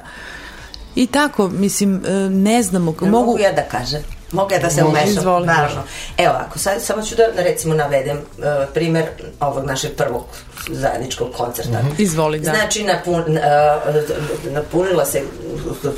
I 0.95 1.07
tako, 1.07 1.47
mislim, 1.47 2.01
ne 2.29 2.63
znamo. 2.63 2.95
Ne 3.01 3.09
mogu, 3.09 3.25
mogu 3.25 3.39
ja 3.39 3.51
da 3.51 3.61
kažem. 3.61 4.01
Mogu 4.31 4.53
ja 4.53 4.59
da 4.59 4.69
se 4.69 4.83
umešam? 4.83 5.45
Naravno. 5.45 5.83
Evo, 6.17 6.33
ako 6.47 6.59
sad, 6.59 6.81
samo 6.81 7.01
ću 7.01 7.15
da, 7.15 7.43
recimo 7.43 7.73
navedem 7.73 8.17
uh, 8.17 8.43
primer 8.73 9.05
ovog 9.39 9.65
našeg 9.65 9.91
prvog 9.97 10.23
zajedničkog 10.69 11.31
koncerta. 11.37 11.81
Mm 11.81 11.87
-hmm. 11.87 12.01
Izvoli, 12.01 12.39
da. 12.39 12.51
Znači, 12.51 12.83
napun, 12.83 13.21
uh, 13.21 14.53
napunila 14.53 15.05
se 15.05 15.21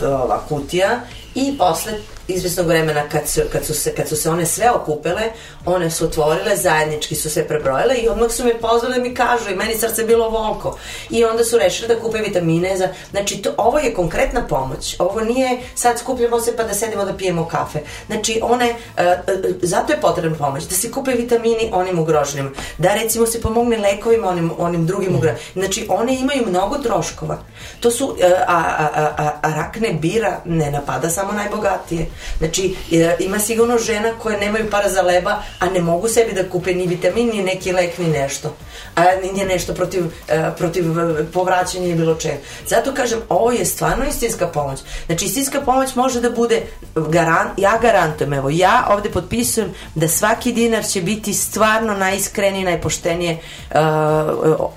ova 0.01 0.41
kutija 0.49 0.99
i 1.35 1.57
posle 1.57 1.93
izvesnog 2.27 2.67
vremena 2.67 3.09
kad 3.09 3.27
su, 3.27 3.41
kad, 3.51 3.65
su 3.65 3.73
se, 3.73 3.95
kad 3.95 4.09
su 4.09 4.15
se 4.15 4.29
one 4.29 4.45
sve 4.45 4.71
okupele, 4.71 5.21
one 5.65 5.89
su 5.91 6.05
otvorile, 6.05 6.55
zajednički 6.55 7.15
su 7.15 7.29
se 7.29 7.47
prebrojile 7.47 7.95
i 7.95 8.09
odmah 8.09 8.31
su 8.31 8.43
me 8.43 8.59
pozvale 8.59 8.97
mi 8.99 9.15
kažu 9.15 9.49
i 9.49 9.55
meni 9.55 9.77
srce 9.77 10.03
bilo 10.03 10.29
volko. 10.29 10.77
I 11.09 11.25
onda 11.25 11.43
su 11.43 11.57
rešili 11.57 11.87
da 11.87 11.99
kupe 11.99 12.17
vitamine 12.17 12.77
za... 12.77 12.89
Znači, 13.11 13.41
to, 13.41 13.53
ovo 13.57 13.79
je 13.79 13.93
konkretna 13.93 14.47
pomoć. 14.47 14.95
Ovo 14.99 15.21
nije 15.21 15.59
sad 15.75 15.99
skupljamo 15.99 16.39
se 16.39 16.55
pa 16.57 16.63
da 16.63 16.73
sedimo 16.73 17.05
da 17.05 17.13
pijemo 17.13 17.47
kafe. 17.47 17.79
Znači, 18.07 18.39
one, 18.43 18.69
uh, 18.69 19.03
uh, 19.03 19.55
zato 19.61 19.93
je 19.93 20.01
potrebna 20.01 20.37
pomoć. 20.37 20.63
Da 20.63 20.75
se 20.75 20.91
kupe 20.91 21.11
vitamini 21.11 21.69
onim 21.73 21.99
ugroženim. 21.99 22.53
Da, 22.77 22.93
recimo, 22.93 23.25
se 23.25 23.41
pomogne 23.41 23.77
lekovima 23.77 24.27
onim, 24.27 24.51
onim 24.57 24.85
drugim 24.85 25.15
ugroženim. 25.15 25.41
Znači, 25.53 25.87
one 25.89 26.15
imaju 26.15 26.45
mnogo 26.47 26.77
troškova. 26.77 27.37
To 27.79 27.91
su, 27.91 28.05
uh, 28.05 28.15
a, 28.47 28.57
a, 28.77 29.09
a, 29.17 29.31
a 29.41 29.53
rak 29.55 29.79
ne 29.79 29.93
bira, 29.93 30.41
ne 30.45 30.71
napada 30.71 31.09
samo 31.09 31.31
najbogatije. 31.31 32.12
Znači, 32.37 32.75
e, 32.91 33.15
ima 33.19 33.39
sigurno 33.39 33.77
žena 33.77 34.11
koje 34.19 34.37
nemaju 34.37 34.69
para 34.69 34.89
za 34.89 35.01
leba, 35.01 35.43
a 35.59 35.69
ne 35.69 35.81
mogu 35.81 36.07
sebi 36.07 36.33
da 36.33 36.49
kupe 36.49 36.73
ni 36.73 36.87
vitamin, 36.87 37.27
ni 37.27 37.43
neki 37.43 37.71
lek, 37.71 37.97
ni 37.97 38.07
nešto. 38.07 38.55
A 38.95 39.03
nije 39.33 39.45
nešto 39.45 39.73
protiv, 39.73 40.03
e, 40.27 40.51
protiv 40.57 40.99
e, 40.99 41.25
povraćanja 41.33 41.87
i 41.87 41.95
bilo 41.95 42.15
čega. 42.15 42.37
Zato 42.67 42.93
kažem, 42.93 43.19
ovo 43.29 43.51
je 43.51 43.65
stvarno 43.65 44.05
istinska 44.05 44.47
pomoć. 44.47 44.79
Znači, 45.05 45.25
istinska 45.25 45.61
pomoć 45.61 45.95
može 45.95 46.21
da 46.21 46.29
bude, 46.29 46.61
garan, 46.95 47.47
ja 47.57 47.77
garantujem, 47.81 48.33
evo, 48.33 48.49
ja 48.49 48.87
ovde 48.89 49.09
potpisujem 49.09 49.73
da 49.95 50.07
svaki 50.07 50.53
dinar 50.53 50.85
će 50.85 51.01
biti 51.01 51.33
stvarno 51.33 51.93
najiskrenije, 51.93 52.65
najpoštenije, 52.65 53.39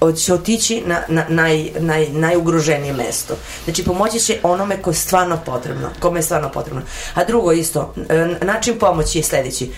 uh, 0.01 0.15
će 0.17 0.35
otići 0.35 0.83
na, 0.87 1.03
na 1.09 1.25
naj, 1.29 1.71
naj, 1.79 2.07
najugroženije 2.09 2.93
mesto. 2.93 3.35
Znači, 3.65 3.85
pomoći 3.85 4.21
će 4.21 4.39
onome 4.43 4.83
ko 4.83 4.91
je 4.91 4.95
stvarno 4.95 5.39
potrebno, 5.47 5.91
kome 6.01 6.19
je 6.19 6.23
stvarno 6.23 6.51
potrebno. 6.51 6.83
A 7.15 7.25
drugo 7.27 7.53
isto, 7.53 7.95
e, 8.09 8.45
način 8.45 8.79
pomoći 8.79 9.19
je 9.19 9.25
sledeći 9.25 9.65
e, 9.65 9.71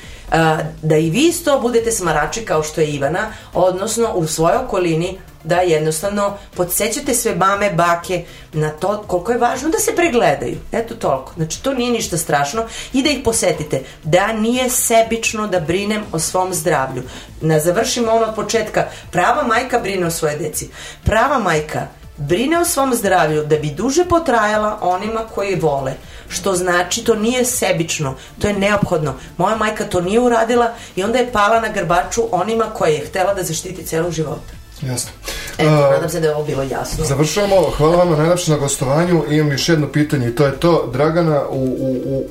da 0.83 0.97
i 0.97 1.11
vi 1.11 1.21
isto 1.21 1.61
budete 1.61 1.93
smarači 1.93 2.45
kao 2.45 2.63
što 2.63 2.81
je 2.81 2.91
Ivana, 2.91 3.33
odnosno 3.55 4.13
u 4.15 4.27
svojoj 4.27 4.57
okolini 4.57 5.19
da 5.45 5.57
jednostavno 5.61 6.37
podsjećate 6.57 7.15
sve 7.15 7.35
mame, 7.35 7.71
bake 7.71 8.25
na 8.53 8.71
to 8.71 9.05
koliko 9.07 9.33
je 9.33 9.39
važno 9.39 9.69
da 9.69 9.79
se 9.79 9.97
pregledaju. 9.97 10.57
Eto 10.73 10.95
toliko. 10.95 11.33
Znači 11.37 11.63
to 11.63 11.75
nije 11.75 11.91
ništa 11.93 12.17
strašno 12.17 12.63
i 12.93 13.03
da 13.03 13.11
ih 13.11 13.19
posetite. 13.25 13.83
Da 14.05 14.33
nije 14.33 14.71
sebično 14.71 15.47
da 15.47 15.61
brinem 15.61 16.03
o 16.13 16.19
svom 16.19 16.55
zdravlju. 16.55 17.03
Na 17.41 17.59
završimo 17.61 18.13
ono 18.13 18.27
od 18.27 18.35
početka. 18.35 18.87
Prava 19.11 19.43
majka 19.43 19.79
brine 19.79 20.07
o 20.07 20.11
svoje 20.11 20.37
deci. 20.37 20.69
Prava 21.05 21.39
majka 21.39 21.87
brine 22.19 22.59
o 22.59 22.65
svom 22.65 22.95
zdravlju 22.95 23.45
da 23.45 23.57
bi 23.57 23.71
duže 23.71 24.05
potrajala 24.05 24.79
onima 24.83 25.21
koji 25.35 25.55
vole 25.55 25.95
što 26.29 26.55
znači 26.55 27.05
to 27.05 27.15
nije 27.15 27.45
sebično, 27.45 28.15
to 28.39 28.49
je 28.49 28.59
neophodno. 28.59 29.15
Moja 29.37 29.57
majka 29.57 29.85
to 29.85 30.01
nije 30.01 30.21
uradila 30.21 30.75
i 30.97 31.03
onda 31.03 31.19
je 31.19 31.33
pala 31.33 31.61
na 31.61 31.69
grbaču 31.69 32.23
onima 32.31 32.65
koje 32.65 32.93
je 32.93 33.07
htela 33.07 33.35
da 33.35 33.43
zaštiti 33.43 33.87
celog 33.87 34.13
života. 34.13 34.53
Jasno. 34.83 35.11
Eto, 35.59 35.71
uh, 35.71 35.91
nadam 35.91 36.11
se 36.11 36.21
da 36.21 36.27
je 36.27 36.35
ovo 36.35 36.45
bilo 36.45 36.63
jasno. 36.63 37.05
Završavamo, 37.05 37.71
hvala 37.77 37.97
vam 37.97 38.11
najlepše 38.11 38.51
na 38.51 38.57
gostovanju. 38.57 39.25
Imam 39.31 39.53
još 39.53 39.69
jedno 39.69 39.93
pitanje 39.93 40.29
i 40.29 40.35
to 40.35 40.47
je 40.47 40.61
to, 40.61 40.91
Dragana, 40.93 41.49
u, 41.49 41.65
u, 41.65 41.97
u, 42.07 42.25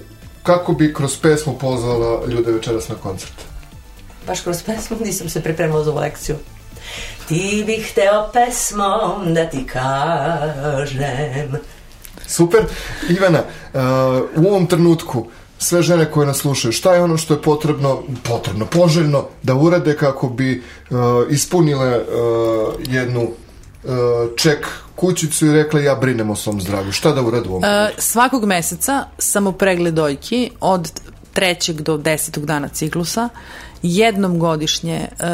kako 0.44 0.74
bi 0.74 0.94
kroz 0.94 1.18
pesmu 1.18 1.58
pozvala 1.60 2.26
ljude 2.28 2.52
večeras 2.52 2.90
na 2.90 2.96
koncert? 2.96 3.34
Baš 4.28 4.42
kroz 4.42 4.64
pesmu 4.64 4.98
nisam 5.04 5.30
se 5.30 5.44
pripremala 5.44 5.84
za 5.84 5.92
ovu 5.92 6.00
lekciju. 6.00 6.36
Ti 7.28 7.64
bih 7.66 7.92
hteo 7.92 8.30
pesmom 8.34 9.34
da 9.34 9.50
ti 9.50 9.66
kažem 9.66 11.58
Super. 12.28 12.62
Ivana, 13.10 13.40
uh, 13.40 14.44
u 14.44 14.48
ovom 14.48 14.68
trenutku 14.68 15.26
sve 15.58 15.82
žene 15.82 16.12
koje 16.12 16.28
nas 16.28 16.38
slušaju, 16.38 16.72
šta 16.72 16.94
je 16.94 17.04
ono 17.04 17.18
što 17.18 17.34
je 17.34 17.42
potrebno, 17.42 18.04
potrebno, 18.24 18.66
poželjno 18.66 19.26
da 19.44 19.56
urade 19.56 19.98
kako 19.98 20.30
bi 20.30 20.64
uh, 20.90 20.98
ispunile 21.30 21.98
uh, 21.98 22.06
jednu 22.88 23.22
uh, 23.22 23.30
ček 24.36 24.68
kućicu 24.96 25.46
i 25.46 25.52
rekla 25.54 25.80
ja 25.80 25.96
brinem 25.96 26.30
o 26.30 26.36
svom 26.36 26.62
zdravlju. 26.62 26.92
Šta 26.92 27.12
da 27.12 27.22
urade 27.22 27.50
u 27.50 27.52
ovom 27.52 27.64
uh, 27.64 27.90
Svakog 27.98 28.46
meseca 28.46 29.06
samo 29.18 29.52
pregled 29.52 29.94
dojki 29.94 30.52
od 30.60 30.92
trećeg 31.38 31.82
do 31.82 31.98
desetog 31.98 32.46
dana 32.46 32.68
ciklusa 32.68 33.30
jednom 33.84 34.40
godišnje 34.40 35.08
uh, 35.12 35.28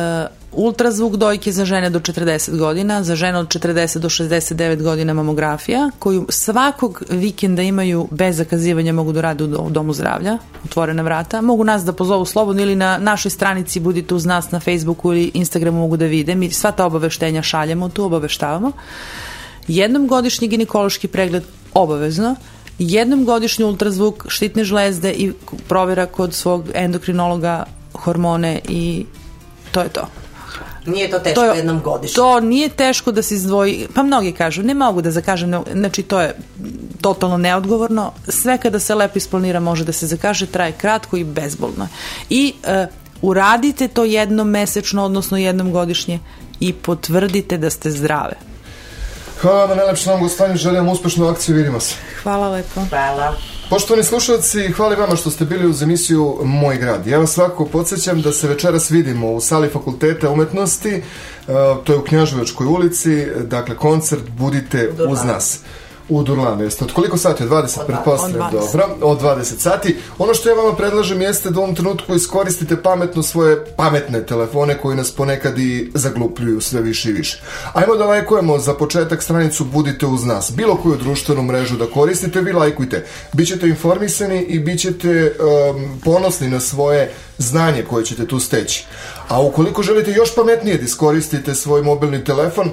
ultrazvuk 0.51 1.15
dojke 1.15 1.51
za 1.51 1.65
žene 1.65 1.89
do 1.89 1.99
40 1.99 2.57
godina, 2.57 3.03
za 3.03 3.15
žene 3.15 3.37
od 3.39 3.47
40 3.47 3.99
do 3.99 4.09
69 4.09 4.81
godina 4.83 5.13
mamografija, 5.13 5.89
koju 5.99 6.25
svakog 6.29 7.03
vikenda 7.09 7.61
imaju 7.61 8.07
bez 8.11 8.37
zakazivanja, 8.37 8.93
mogu 8.93 9.11
da 9.11 9.21
rade 9.21 9.43
u 9.43 9.69
domu 9.69 9.93
zdravlja, 9.93 10.37
otvorena 10.65 11.03
vrata. 11.03 11.41
Mogu 11.41 11.63
nas 11.63 11.83
da 11.83 11.93
pozovu 11.93 12.25
slobodno 12.25 12.61
ili 12.61 12.75
na 12.75 12.97
našoj 12.97 13.31
stranici 13.31 13.79
budite 13.79 14.15
uz 14.15 14.25
nas 14.25 14.51
na 14.51 14.59
Facebooku 14.59 15.13
ili 15.13 15.31
Instagramu 15.33 15.79
mogu 15.79 15.97
da 15.97 16.05
vide. 16.05 16.35
Mi 16.35 16.51
sva 16.51 16.71
ta 16.71 16.85
obaveštenja 16.85 17.41
šaljemo, 17.41 17.89
tu 17.89 18.03
obaveštavamo. 18.03 18.71
Jednom 19.67 20.07
godišnji 20.07 20.47
ginekološki 20.47 21.07
pregled 21.07 21.43
obavezno, 21.73 22.35
jednom 22.83 23.25
godišnji 23.25 23.65
ultrazvuk 23.65 24.25
štitne 24.27 24.63
žlezde 24.63 25.11
i 25.11 25.31
provera 25.67 26.05
kod 26.05 26.33
svog 26.33 26.69
endokrinologa 26.73 27.65
hormone 27.93 28.59
i 28.69 29.05
to 29.71 29.81
je 29.81 29.89
to. 29.89 30.07
Nije 30.85 31.11
to 31.11 31.19
teško 31.19 31.41
to 31.41 31.45
je, 31.45 31.57
jednom 31.57 31.81
godišnje. 31.81 32.15
To 32.15 32.39
nije 32.39 32.69
teško 32.69 33.11
da 33.11 33.21
se 33.21 33.35
izdvoji, 33.35 33.87
pa 33.93 34.03
mnogi 34.03 34.31
kažu, 34.31 34.63
ne 34.63 34.73
mogu 34.73 35.01
da 35.01 35.11
zakažem, 35.11 35.63
znači 35.73 36.03
to 36.03 36.21
je 36.21 36.35
totalno 37.01 37.37
neodgovorno. 37.37 38.11
Sve 38.27 38.57
kada 38.57 38.79
se 38.79 38.95
lepo 38.95 39.17
isplanira 39.17 39.59
može 39.59 39.85
da 39.85 39.91
se 39.91 40.07
zakaže, 40.07 40.45
traje 40.45 40.71
kratko 40.71 41.17
i 41.17 41.23
bezbolno. 41.23 41.87
I 42.29 42.53
uh, 42.63 42.87
uradite 43.21 43.87
to 43.87 44.03
jednom 44.03 44.49
mesečno, 44.49 45.05
odnosno 45.05 45.37
jednom 45.37 45.71
godišnje 45.71 46.19
i 46.59 46.73
potvrdite 46.73 47.57
da 47.57 47.69
ste 47.69 47.91
zdrave. 47.91 48.52
Hvala 49.41 49.65
vam 49.65 49.77
na 49.77 50.19
gostovanju, 50.19 50.57
želim 50.57 50.89
uspešnu 50.89 51.27
akciju, 51.27 51.55
vidimo 51.55 51.79
se. 51.79 51.95
Hvala 52.23 52.49
lepo. 52.49 52.81
Hvala. 52.89 53.35
Poštovani 53.69 54.03
slušalci, 54.03 54.71
hvala 54.71 54.95
vama 54.95 55.15
što 55.15 55.31
ste 55.31 55.45
bili 55.45 55.67
uz 55.67 55.81
emisiju 55.81 56.37
Moj 56.43 56.77
grad. 56.77 57.07
Ja 57.07 57.19
vas 57.19 57.31
svako 57.31 57.65
podsjećam 57.65 58.21
da 58.21 58.31
se 58.31 58.47
večeras 58.47 58.91
vidimo 58.91 59.31
u 59.31 59.41
sali 59.41 59.69
Fakulteta 59.69 60.29
umetnosti, 60.29 60.89
e, 60.89 61.01
to 61.83 61.93
je 61.93 61.97
u 61.97 62.03
Knjaževačkoj 62.03 62.67
ulici, 62.67 63.25
dakle 63.41 63.75
koncert 63.75 64.29
Budite 64.29 64.89
uz 65.09 65.23
nas 65.23 65.59
u 66.09 66.23
Durlanu. 66.23 66.63
Jeste 66.63 66.85
od 66.85 66.93
koliko 66.93 67.17
sati? 67.17 67.43
Od 67.43 67.49
20, 67.49 67.85
pretpostavljam. 67.87 68.51
Dobro, 68.51 68.87
od 69.01 69.21
20 69.21 69.43
sati. 69.57 69.97
Ono 70.17 70.33
što 70.33 70.49
ja 70.49 70.55
vama 70.55 70.75
predlažem 70.75 71.21
jeste 71.21 71.49
da 71.49 71.59
u 71.59 71.63
ovom 71.63 71.75
trenutku 71.75 72.15
iskoristite 72.15 72.81
pametno 72.81 73.23
svoje 73.23 73.65
pametne 73.65 74.25
telefone 74.25 74.77
koji 74.77 74.97
nas 74.97 75.11
ponekad 75.11 75.59
i 75.59 75.91
zaglupljuju 75.93 76.61
sve 76.61 76.81
više 76.81 77.09
i 77.09 77.13
više. 77.13 77.41
Ajmo 77.73 77.95
da 77.95 78.05
lajkujemo 78.05 78.59
za 78.59 78.73
početak 78.73 79.23
stranicu 79.23 79.65
Budite 79.65 80.05
uz 80.05 80.23
nas. 80.23 80.51
Bilo 80.55 80.77
koju 80.77 80.95
društvenu 80.95 81.43
mrežu 81.43 81.77
da 81.77 81.85
koristite, 81.85 82.41
vi 82.41 82.51
lajkujte. 82.51 83.05
Bićete 83.33 83.67
informisani 83.67 84.41
i 84.41 84.59
bit 84.59 84.79
ćete 84.79 85.33
um, 85.39 86.01
ponosni 86.03 86.49
na 86.49 86.59
svoje 86.59 87.11
znanje 87.37 87.83
koje 87.89 88.05
ćete 88.05 88.27
tu 88.27 88.39
steći. 88.39 88.85
A 89.27 89.41
ukoliko 89.41 89.83
želite 89.83 90.11
još 90.11 90.35
pametnije 90.35 90.77
da 90.77 90.83
iskoristite 90.83 91.55
svoj 91.55 91.81
mobilni 91.81 92.23
telefon, 92.23 92.69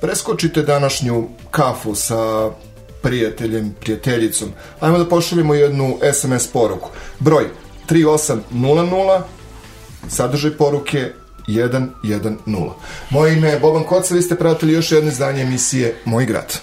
preskočite 0.00 0.62
današnju 0.62 1.28
kafu 1.50 1.94
sa 1.94 2.50
prijateljem, 3.02 3.74
prijateljicom. 3.80 4.48
Ajmo 4.80 4.98
da 4.98 5.08
pošaljemo 5.08 5.54
jednu 5.54 5.98
SMS 6.12 6.46
poruku. 6.46 6.90
Broj 7.18 7.44
3800 7.88 9.20
sadržaj 10.08 10.50
poruke 10.50 11.12
110. 11.48 12.70
Moje 13.10 13.36
ime 13.36 13.48
je 13.48 13.60
Boban 13.60 13.84
Koca, 13.84 14.14
vi 14.14 14.22
ste 14.22 14.36
pratili 14.36 14.72
još 14.72 14.92
jedno 14.92 15.10
izdanje 15.10 15.42
emisije 15.42 15.96
Moj 16.04 16.26
grad. 16.26 16.58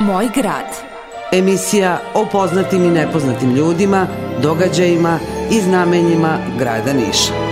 Moj 0.00 0.28
grad. 0.34 0.66
Emisija 1.32 2.00
o 2.14 2.26
poznatim 2.32 2.84
i 2.84 2.90
nepoznatim 2.90 3.54
ljudima, 3.54 4.06
događajima 4.42 5.18
i 5.50 5.60
znamenjima 5.60 6.38
grada 6.58 6.92
Niša. 6.92 7.49